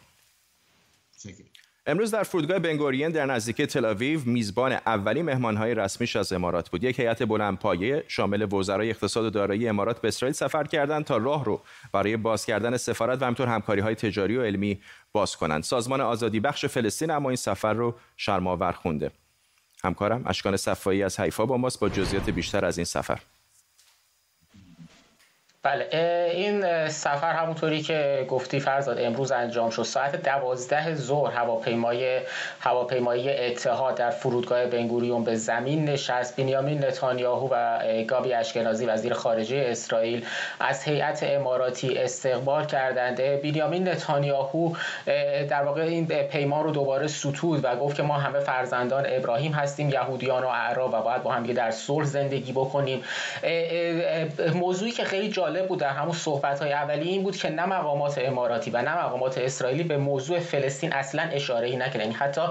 امروز 1.85 2.11
در 2.11 2.23
فرودگاه 2.23 2.59
بنگورین 2.59 3.09
در 3.09 3.25
نزدیکی 3.25 3.65
تلاویو 3.65 4.19
میزبان 4.25 4.71
اولی 4.71 5.21
مهمانهای 5.21 5.75
رسمیش 5.75 6.15
از 6.15 6.33
امارات 6.33 6.69
بود. 6.69 6.83
یک 6.83 6.99
هیئت 6.99 7.23
بلندپایه 7.23 8.03
شامل 8.07 8.53
وزرای 8.53 8.89
اقتصاد 8.89 9.25
و 9.25 9.29
دارایی 9.29 9.67
امارات 9.67 10.01
به 10.01 10.07
اسرائیل 10.07 10.33
سفر 10.33 10.63
کردند 10.63 11.05
تا 11.05 11.17
راه 11.17 11.45
رو 11.45 11.61
برای 11.93 12.17
باز 12.17 12.45
کردن 12.45 12.77
سفارت 12.77 13.21
و 13.21 13.25
همینطور 13.25 13.47
همکاری 13.47 13.81
های 13.81 13.95
تجاری 13.95 14.37
و 14.37 14.43
علمی 14.43 14.81
باز 15.11 15.35
کنند. 15.35 15.63
سازمان 15.63 16.01
آزادی 16.01 16.39
بخش 16.39 16.65
فلسطین 16.65 17.11
اما 17.11 17.29
این 17.29 17.35
سفر 17.35 17.73
رو 17.73 17.95
شرماور 18.17 18.71
خونده. 18.71 19.11
همکارم 19.83 20.23
اشکان 20.25 20.57
صفایی 20.57 21.03
از 21.03 21.19
حیفا 21.19 21.45
با 21.45 21.57
ماست 21.57 21.79
با 21.79 21.89
جزئیات 21.89 22.29
بیشتر 22.29 22.65
از 22.65 22.77
این 22.77 22.85
سفر. 22.85 23.19
بله 25.63 25.87
این 26.33 26.87
سفر 26.87 27.33
همونطوری 27.33 27.81
که 27.81 28.25
گفتی 28.29 28.59
فرزاد 28.59 28.99
امروز 28.99 29.31
انجام 29.31 29.69
شد. 29.69 29.83
ساعت 29.83 30.23
دوازده 30.23 30.95
ظهر 30.95 31.31
هواپیمای 31.31 32.19
هواپیمایی 32.59 33.29
اتحاد 33.29 33.95
در 33.95 34.09
فرودگاه 34.09 34.65
بنگوریون 34.65 35.23
به 35.23 35.35
زمین 35.35 35.85
نشست. 35.85 36.35
بنیامین 36.35 36.85
نتانیاهو 36.85 37.49
و 37.51 37.79
گابی 38.07 38.33
اشکنازی 38.33 38.85
وزیر 38.85 39.13
خارجه 39.13 39.65
اسرائیل 39.67 40.25
از 40.59 40.83
هیئت 40.83 41.23
اماراتی 41.23 41.97
استقبال 41.97 42.65
کردند. 42.65 43.17
بنیامین 43.17 43.87
نتانیاهو 43.87 44.73
در 45.49 45.63
واقع 45.63 45.81
این 45.81 46.05
پیمان 46.05 46.63
رو 46.63 46.71
دوباره 46.71 47.07
ستود 47.07 47.65
و 47.65 47.75
گفت 47.75 47.95
که 47.95 48.03
ما 48.03 48.13
همه 48.13 48.39
فرزندان 48.39 49.03
ابراهیم 49.07 49.51
هستیم 49.51 49.89
یهودیان 49.89 50.43
و 50.43 50.47
اعراب 50.47 50.93
و 50.93 51.01
باید 51.01 51.23
با 51.23 51.31
هم 51.31 51.43
در 51.43 51.71
صلح 51.71 52.05
زندگی 52.05 52.51
بکنیم. 52.51 53.03
موضوعی 54.53 54.91
که 54.91 55.03
خیلی 55.03 55.29
جالب 55.29 55.50
جالب 55.51 55.67
بود 55.67 55.79
در 55.79 55.89
همون 55.89 56.13
صحبت 56.13 56.61
های 56.61 56.73
اولی 56.73 57.09
این 57.09 57.23
بود 57.23 57.35
که 57.35 57.49
نه 57.49 57.65
مقامات 57.65 58.17
اماراتی 58.17 58.71
و 58.71 58.81
نه 58.81 59.05
مقامات 59.05 59.37
اسرائیلی 59.37 59.83
به 59.83 59.97
موضوع 59.97 60.39
فلسطین 60.39 60.93
اصلا 60.93 61.23
اشاره 61.23 61.67
ای 61.67 61.75
نکردن. 61.77 61.99
یعنی 61.99 62.13
حتی 62.13 62.41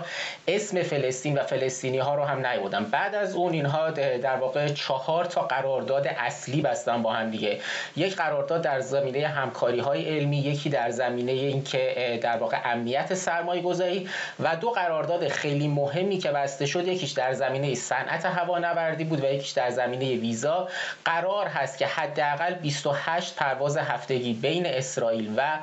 اسم 0.49 0.83
فلسطین 0.83 1.39
و 1.39 1.43
فلسطینی 1.43 1.99
ها 1.99 2.15
رو 2.15 2.25
هم 2.25 2.47
نیاوردن. 2.47 2.85
بعد 2.85 3.15
از 3.15 3.35
اون 3.35 3.53
اینها 3.53 3.91
در 3.91 4.37
واقع 4.37 4.69
چهار 4.69 5.25
تا 5.25 5.41
قرارداد 5.41 6.07
اصلی 6.07 6.61
بستن 6.61 7.03
با 7.03 7.13
هم 7.13 7.31
دیگه. 7.31 7.61
یک 7.97 8.17
قرارداد 8.17 8.63
در 8.63 8.81
زمینه 8.81 9.27
همکاری 9.27 9.81
های 9.81 10.19
علمی 10.19 10.39
یکی 10.39 10.71
در 10.71 10.91
زمینه 10.91 11.33
اینکه 11.33 12.19
در 12.23 12.37
واقع 12.37 12.57
امنیت 12.65 13.15
سرمایه 13.15 13.63
گذاری 13.63 14.09
و 14.41 14.57
دو 14.57 14.71
قرارداد 14.71 15.29
خیلی 15.29 15.69
مهمی 15.69 16.19
که 16.19 16.31
بسته 16.31 16.67
شد. 16.67 16.89
یکیش 16.89 17.11
در 17.11 17.33
زمینه 17.33 17.75
صنعت 17.75 18.27
هوانوردی 18.27 19.05
بود 19.05 19.25
و 19.25 19.27
یکیش 19.27 19.51
در 19.51 19.71
زمینه 19.71 20.17
ویزا. 20.17 20.69
قرار 21.05 21.47
هست 21.47 21.79
که 21.79 21.87
حداقل 21.87 22.55
20 22.55 22.87
28 22.92 23.37
پرواز 23.37 23.76
هفتگی 23.76 24.33
بین 24.33 24.66
اسرائیل 24.66 25.35
و 25.37 25.59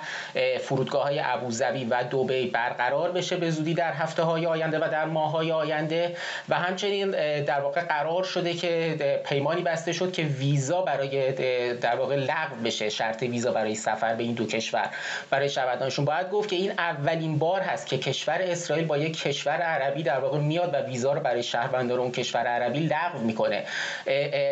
فرودگاه 0.59 1.03
های 1.03 1.21
ابوظبی 1.23 1.85
و 1.85 2.03
دوبی 2.03 2.47
برقرار 2.47 3.11
بشه 3.11 3.35
به 3.35 3.51
زودی 3.51 3.73
در 3.73 3.93
هفته 3.93 4.23
های 4.23 4.45
آینده 4.45 4.79
و 4.79 4.89
در 4.91 5.05
ماه 5.05 5.31
های 5.31 5.51
آینده. 5.51 6.15
و 6.49 6.55
همچنین 6.55 7.11
در 7.41 7.59
واقع 7.59 7.81
قرار 7.81 8.23
شده 8.23 8.53
که 8.53 8.95
پیمانی 9.25 9.61
بسته 9.61 9.93
شد 9.93 10.11
که 10.11 10.23
ویزا 10.23 10.81
برای 10.81 11.31
در 11.73 11.95
واقع 11.95 12.15
لغو 12.15 12.55
بشه 12.65 12.89
شرط 12.89 13.21
ویزا 13.23 13.51
برای 13.51 13.75
سفر 13.75 14.15
به 14.15 14.23
این 14.23 14.33
دو 14.33 14.45
کشور. 14.45 14.89
برای 15.29 15.49
شهروندانشون 15.49 16.05
باید 16.05 16.29
گفت 16.29 16.49
که 16.49 16.55
این 16.55 16.71
اولین 16.77 17.37
بار 17.37 17.61
هست 17.61 17.87
که 17.87 17.97
کشور 17.97 18.37
اسرائیل 18.41 18.85
با 18.85 18.97
یک 18.97 19.21
کشور 19.21 19.53
عربی 19.53 20.03
در 20.03 20.19
واقع 20.19 20.39
میاد 20.39 20.73
و 20.73 20.77
ویزا 20.77 21.13
رو 21.13 21.19
برای 21.19 21.43
شهروندان 21.43 21.99
اون 21.99 22.11
کشور 22.11 22.41
عربی 22.41 22.79
لغو 22.79 23.19
می‌کنه. 23.19 23.63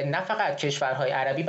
نه 0.05 0.21
فقط 0.21 0.57
کشورهای 0.57 1.11
عربی 1.11 1.43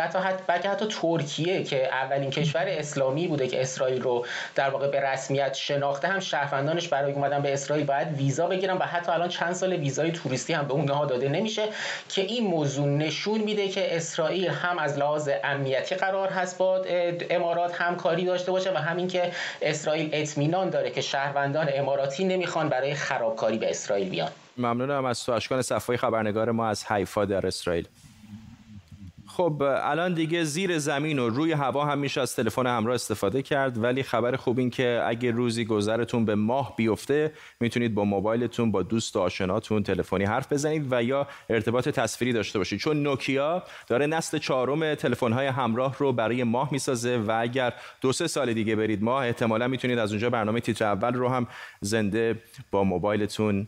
بلکه 0.46 0.68
حتی 0.68 0.86
ترکیه 1.16 1.64
که 1.64 1.94
اولین 1.94 2.31
کشور 2.31 2.64
اسلامی 2.68 3.29
بوده 3.29 3.48
که 3.48 3.62
اسرائیل 3.62 4.02
رو 4.02 4.26
در 4.55 4.70
واقع 4.70 4.90
به 4.90 5.00
رسمیت 5.00 5.55
شناخته 5.55 6.09
هم 6.09 6.20
شهروندانش 6.20 6.88
برای 6.88 7.12
اومدن 7.12 7.42
به 7.42 7.52
اسرائیل 7.52 7.87
باید 7.87 8.09
ویزا 8.09 8.46
بگیرن 8.46 8.76
و 8.76 8.83
حتی 8.83 9.12
الان 9.12 9.29
چند 9.29 9.52
سال 9.52 9.72
ویزای 9.72 10.12
توریستی 10.12 10.52
هم 10.52 10.66
به 10.66 10.74
اونها 10.74 11.05
داده 11.07 11.29
نمیشه 11.29 11.68
که 12.09 12.22
این 12.22 12.46
موضوع 12.46 12.87
نشون 12.87 13.40
میده 13.40 13.68
که 13.68 13.96
اسرائیل 13.96 14.48
هم 14.48 14.79
از 14.79 14.98
لحاظ 14.98 15.31
امنیتی 15.44 15.94
قرار 15.94 16.29
هست 16.29 16.59
با 16.59 16.85
امارات 17.31 17.74
همکاری 17.74 18.24
داشته 18.24 18.52
باشه 18.52 18.72
و 18.72 18.76
همین 18.76 19.09
که 19.09 19.33
اسرائیل 19.62 20.11
اطمینان 20.12 20.70
داره 20.70 20.90
که 20.90 21.00
شهروندان 21.00 21.68
اماراتی 21.74 22.24
نمی‌خوان 22.24 22.68
برای 22.68 22.94
خرابکاری 22.94 23.59
به 23.59 23.70
اسرائیل 23.70 24.09
بیان. 24.09 24.31
ممنونم 24.59 25.05
از 25.05 25.24
تو 25.24 25.33
اشکان 25.33 25.62
صفای 25.62 25.96
خبرنگار 25.96 26.50
ما 26.50 26.68
از 26.68 26.85
حیفا 26.85 27.24
در 27.24 27.46
اسرائیل. 27.46 27.88
خب 29.28 29.62
الان 29.82 30.14
دیگه 30.14 30.44
زیر 30.44 30.78
زمین 30.78 31.18
و 31.18 31.28
روی 31.28 31.52
هوا 31.52 31.84
هم 31.84 31.98
میشه 31.98 32.20
از 32.20 32.36
تلفن 32.36 32.66
همراه 32.66 32.94
استفاده 32.94 33.42
کرد 33.42 33.82
ولی 33.82 34.02
خبر 34.02 34.36
خوب 34.36 34.58
این 34.58 34.70
که 34.70 35.02
اگه 35.06 35.30
روزی 35.30 35.64
گذرتون 35.64 36.24
به 36.24 36.34
ماه 36.34 36.76
بیفته 36.76 37.32
می‌تونید 37.60 37.94
با 37.94 38.04
موبایلتون 38.04 38.70
با 38.72 38.82
دوست 38.82 39.16
و 39.16 39.20
آشناتون 39.20 39.82
تلفنی 39.82 40.24
حرف 40.24 40.52
بزنید 40.52 40.86
و 40.90 41.02
یا 41.02 41.26
ارتباط 41.50 41.88
تصویری 41.88 42.32
داشته 42.32 42.58
باشید. 42.58 42.78
چون 42.78 43.02
نوکیا 43.02 43.62
داره 43.86 44.06
نسل 44.06 44.38
چهارم 44.38 44.94
تلفن‌های 44.94 45.46
همراه 45.46 45.96
رو 45.98 46.12
برای 46.12 46.44
ماه 46.44 46.68
می‌سازه 46.72 47.16
و 47.16 47.38
اگر 47.40 47.72
دو 48.00 48.12
سه 48.12 48.26
سال 48.26 48.52
دیگه 48.52 48.76
برید 48.76 49.02
ماه 49.02 49.26
احتمالا 49.26 49.68
می‌تونید 49.68 49.98
از 49.98 50.10
اونجا 50.10 50.30
برنامه 50.30 50.60
تیتر 50.60 50.84
اول 50.84 51.14
رو 51.14 51.28
هم 51.28 51.46
زنده 51.80 52.42
با 52.70 52.84
موبایلتون 52.84 53.66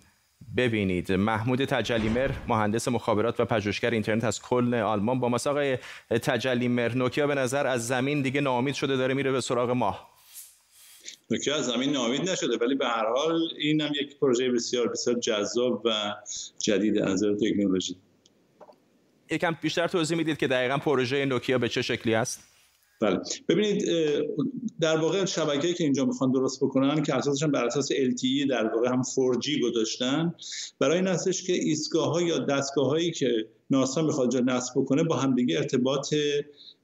ببینید. 0.57 1.13
محمود 1.13 1.65
تجلیمر 1.65 2.31
مهندس 2.49 2.89
مخابرات 2.89 3.41
و 3.41 3.45
پژوهشگر 3.45 3.91
اینترنت 3.91 4.25
از 4.25 4.43
کلن 4.43 4.75
آلمان. 4.75 5.21
با 5.21 5.29
مساق 5.29 5.77
تجلیمر. 6.11 6.95
نوکیا 6.95 7.27
به 7.27 7.35
نظر 7.35 7.67
از 7.67 7.87
زمین 7.87 8.23
دیگه 8.23 8.41
ناامید 8.41 8.75
شده 8.75 8.97
داره 8.97 9.15
میره 9.15 9.33
به 9.33 9.41
سراغ 9.41 9.71
ماه 9.71 10.19
نوکیا 11.31 11.57
از 11.57 11.67
زمین 11.67 11.93
ناامید 11.93 12.31
نشده 12.31 12.57
ولی 12.57 12.75
به 12.75 12.87
هر 12.87 13.07
حال 13.07 13.41
این 13.59 13.81
هم 13.81 13.93
یک 14.01 14.19
پروژه 14.19 14.51
بسیار 14.51 14.89
بسیار 14.89 15.19
جذاب 15.19 15.83
و 15.85 16.15
جدید 16.59 16.99
از 16.99 17.09
نظر 17.09 17.35
تکنولوژی. 17.35 17.97
یکم 19.31 19.57
بیشتر 19.63 19.89
توضیح 19.89 20.17
می‌دید 20.17 20.39
که 20.39 20.49
دقیقا 20.49 20.79
پروژه 20.79 21.25
نوکیا 21.25 21.59
به 21.59 21.69
چه 21.69 21.83
شکلی 21.83 22.15
است؟ 22.15 22.45
بله. 23.01 23.21
ببینید 23.49 23.85
در 24.81 24.97
واقع 24.97 25.25
شبکه‌ای 25.25 25.75
که 25.75 25.85
اینجا 25.85 26.05
می‌خوان 26.05 26.33
درست 26.33 26.65
بکنن 26.65 27.03
که 27.03 27.15
اساسشون 27.15 27.51
بر 27.51 27.65
اساس 27.65 27.93
LTE 27.93 28.49
در 28.51 28.75
واقع 28.75 28.89
هم 28.89 29.03
4G 29.03 29.63
گذاشتن 29.63 30.35
برای 30.79 30.97
این 30.97 31.07
هستش 31.07 31.43
که 31.43 31.53
ایستگاه 31.53 32.13
ها 32.13 32.23
یا 32.23 32.39
دستگاه 32.39 32.87
هایی 32.87 33.11
که 33.11 33.49
ناسا 33.71 34.03
می‌خواد 34.03 34.31
جا 34.31 34.41
نصب 34.41 34.73
بکنه 34.77 35.05
با 35.05 35.17
همدیگه 35.17 35.57
ارتباط 35.57 36.15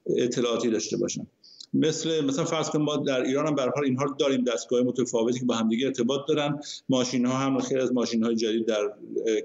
اطلاعاتی 0.06 0.70
داشته 0.70 0.96
باشن. 0.96 1.26
مثل 1.74 2.24
مثلا 2.24 2.44
فرض 2.44 2.70
کنیم 2.70 2.84
ما 2.84 2.96
در 2.96 3.22
ایران 3.22 3.46
هم 3.46 3.54
به 3.54 3.62
حال 3.62 3.84
اینها 3.84 4.16
داریم 4.18 4.44
دستگاه 4.44 4.82
متفاوتی 4.82 5.38
که 5.38 5.44
با 5.44 5.54
همدیگه 5.54 5.86
ارتباط 5.86 6.20
دارن. 6.28 6.60
ماشین 6.88 7.26
ها 7.26 7.38
هم 7.38 7.58
خیلی 7.58 7.80
از 7.80 7.92
ماشین 7.92 8.24
های 8.24 8.36
جدید 8.36 8.66
در 8.66 8.92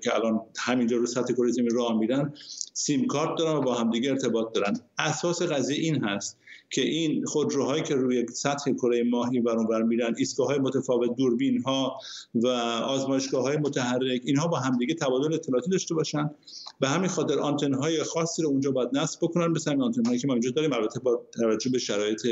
که 0.03 0.15
الان 0.15 0.41
همینجا 0.57 0.97
رو 0.97 1.05
سطح 1.05 1.33
کره 1.33 1.51
راه 1.71 1.99
میرن 1.99 2.33
سیم 2.73 3.07
کارت 3.07 3.37
دارن 3.37 3.57
و 3.57 3.61
با 3.61 3.73
همدیگه 3.73 4.09
ارتباط 4.09 4.53
دارن. 4.53 4.79
اساس 4.97 5.41
قضیه 5.41 5.77
این 5.77 6.03
هست 6.03 6.37
که 6.69 6.81
این 6.81 7.25
خودروهایی 7.25 7.83
که 7.83 7.95
روی 7.95 8.25
سطح 8.27 8.71
کره 8.71 9.03
ماه 9.03 9.29
این 9.31 9.43
ور 9.43 9.83
میرن 9.83 10.15
ایستگاه 10.17 10.47
های 10.47 10.59
متفاوت 10.59 11.15
دوربین 11.15 11.61
ها 11.61 11.99
و 12.35 12.47
آزمایشگاه 12.47 13.43
های 13.43 13.57
متحرک 13.57 14.21
اینها 14.25 14.47
با 14.47 14.57
همدیگه 14.59 14.93
تبادل 14.93 15.33
اطلاعاتی 15.33 15.71
داشته 15.71 15.95
باشن. 15.95 16.31
به 16.79 16.87
همین 16.87 17.09
خاطر 17.09 17.39
آنتن 17.39 17.73
های 17.73 18.03
خاصی 18.03 18.41
رو 18.41 18.49
اونجا 18.49 18.71
باید 18.71 18.89
نصب 18.93 19.19
بکنن 19.21 19.47
مثل 19.47 19.71
همین 19.71 19.83
آنتن 19.83 20.05
هایی 20.05 20.19
که 20.19 20.27
ما 20.27 20.33
اینجا 20.33 20.51
داریم. 20.51 20.73
البته 20.73 20.99
با 20.99 21.21
توجه 21.31 21.69
به 21.69 21.79
شرایط 21.79 22.27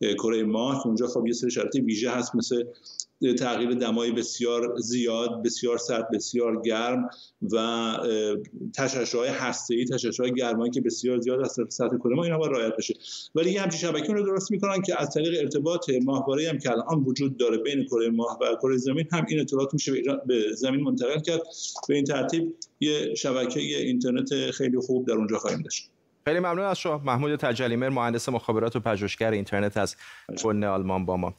کره 0.00 0.42
ماه 0.42 0.86
اونجا 0.86 1.06
خب 1.06 1.26
یه 1.26 1.32
سری 1.32 1.50
شرایط 1.50 1.74
ویژه 1.74 2.10
هست 2.10 2.34
مثل 2.34 2.64
تغییر 3.38 3.74
دمای 3.74 4.10
بسیار 4.12 4.74
زیاد 4.78 5.42
بسیار 5.42 5.78
سرد 5.78 6.10
بسیار 6.10 6.62
گرم 6.62 7.10
و 7.52 7.96
تشعشعهای 8.74 9.28
هسته‌ای 9.28 9.84
تشعشعهای 9.84 10.34
گرمایی 10.34 10.70
که 10.70 10.80
بسیار 10.80 11.20
زیاد 11.20 11.40
از 11.40 11.58
سطح 11.68 11.96
کره 11.96 12.14
ما 12.14 12.24
اینا 12.24 12.38
باید 12.38 12.52
رعایت 12.52 12.76
بشه. 12.76 12.94
ولی 13.34 13.50
یه 13.50 13.62
همچین 13.62 13.80
شبکه 13.80 14.12
رو 14.12 14.22
درست 14.22 14.50
می‌کنن 14.50 14.82
که 14.82 15.02
از 15.02 15.14
طریق 15.14 15.40
ارتباط 15.40 15.90
ماهواره 16.04 16.48
هم 16.48 16.58
که 16.58 16.70
الان 16.70 17.04
وجود 17.04 17.36
داره 17.36 17.58
بین 17.58 17.84
کره 17.84 18.10
ماه 18.10 18.38
و 18.40 18.56
کره 18.62 18.76
زمین 18.76 19.08
هم 19.12 19.26
این 19.28 19.40
اطلاعات 19.40 19.74
میشه 19.74 19.92
به 20.26 20.44
زمین 20.54 20.80
منتقل 20.80 21.20
کرد. 21.20 21.42
به 21.88 21.94
این 21.94 22.04
ترتیب 22.04 22.54
یه 22.80 23.14
شبکه 23.14 23.60
اینترنت 23.60 24.50
خیلی 24.50 24.78
خوب 24.78 25.06
در 25.06 25.14
اونجا 25.14 25.38
خواهیم 25.38 25.62
داشت 25.62 25.88
خیلی 26.24 26.38
ممنون 26.38 26.64
از 26.64 26.78
شما. 26.78 26.98
محمود 26.98 27.36
تجلیمر 27.36 27.88
مهندس 27.88 28.28
مخابرات 28.28 28.76
و 28.76 28.80
پژوهشگر 28.80 29.30
اینترنت 29.30 29.76
از 29.76 29.96
کلن 30.38 30.64
آلمان 30.64 31.06
با 31.06 31.16
ما. 31.16 31.34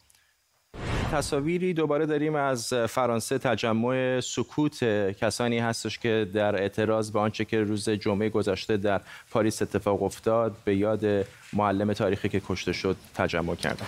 تصاویری 1.14 1.74
دوباره 1.74 2.06
داریم 2.06 2.36
از 2.36 2.74
فرانسه 2.74 3.38
تجمع 3.38 4.20
سکوت 4.20 4.84
کسانی 5.14 5.60
هستش 5.60 6.00
که 6.00 6.28
در 6.34 6.56
اعتراض 6.56 7.12
به 7.12 7.20
آنچه 7.20 7.46
که 7.46 7.64
روز 7.64 7.90
جمعه 7.90 8.30
گذشته 8.30 8.78
در 8.78 9.02
پاریس 9.32 9.62
اتفاق 9.62 10.04
افتاد 10.04 10.56
به 10.66 10.76
یاد 10.76 11.06
معلم 11.54 11.94
تاریخی 11.94 12.30
که 12.30 12.42
کشته 12.48 12.74
شد 12.74 12.96
تجمع 13.16 13.56
کردند 13.56 13.88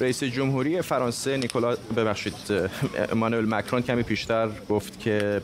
رئیس 0.00 0.24
جمهوری 0.24 0.82
فرانسه 0.82 1.36
نیکولا 1.36 1.76
ببخشید 1.96 2.34
امانوئل 3.12 3.44
مکرون 3.48 3.82
کمی 3.82 4.02
پیشتر 4.02 4.48
گفت 4.68 5.00
که 5.00 5.42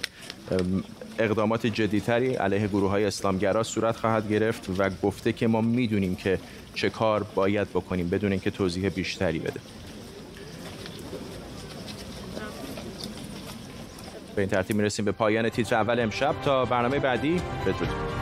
اقدامات 1.19 1.67
جدیتری 1.67 2.35
علیه 2.35 2.67
گروه 2.67 2.91
های 2.91 3.05
اسلامگرا 3.05 3.63
صورت 3.63 3.97
خواهد 3.97 4.29
گرفت 4.29 4.71
و 4.79 4.91
گفته 5.03 5.33
که 5.33 5.47
ما 5.47 5.61
می‌دونیم 5.61 6.17
که 6.17 6.39
چه 6.75 6.91
کار 6.91 7.23
باید 7.35 7.69
بکنیم 7.71 8.09
بدون 8.09 8.33
اینکه 8.33 8.51
توضیح 8.51 8.89
بیشتری 8.89 9.39
بده. 9.39 9.61
به 14.37 14.43
این 14.43 14.51
ترتیب 14.51 14.77
می‌رسیم 14.77 15.05
به 15.05 15.13
پایان 15.13 15.49
تیتر 15.49 15.75
اول 15.77 16.01
امشب. 16.01 16.35
تا 16.45 16.65
برنامه 16.65 16.99
بعدی 16.99 17.41
بدرود. 17.67 18.16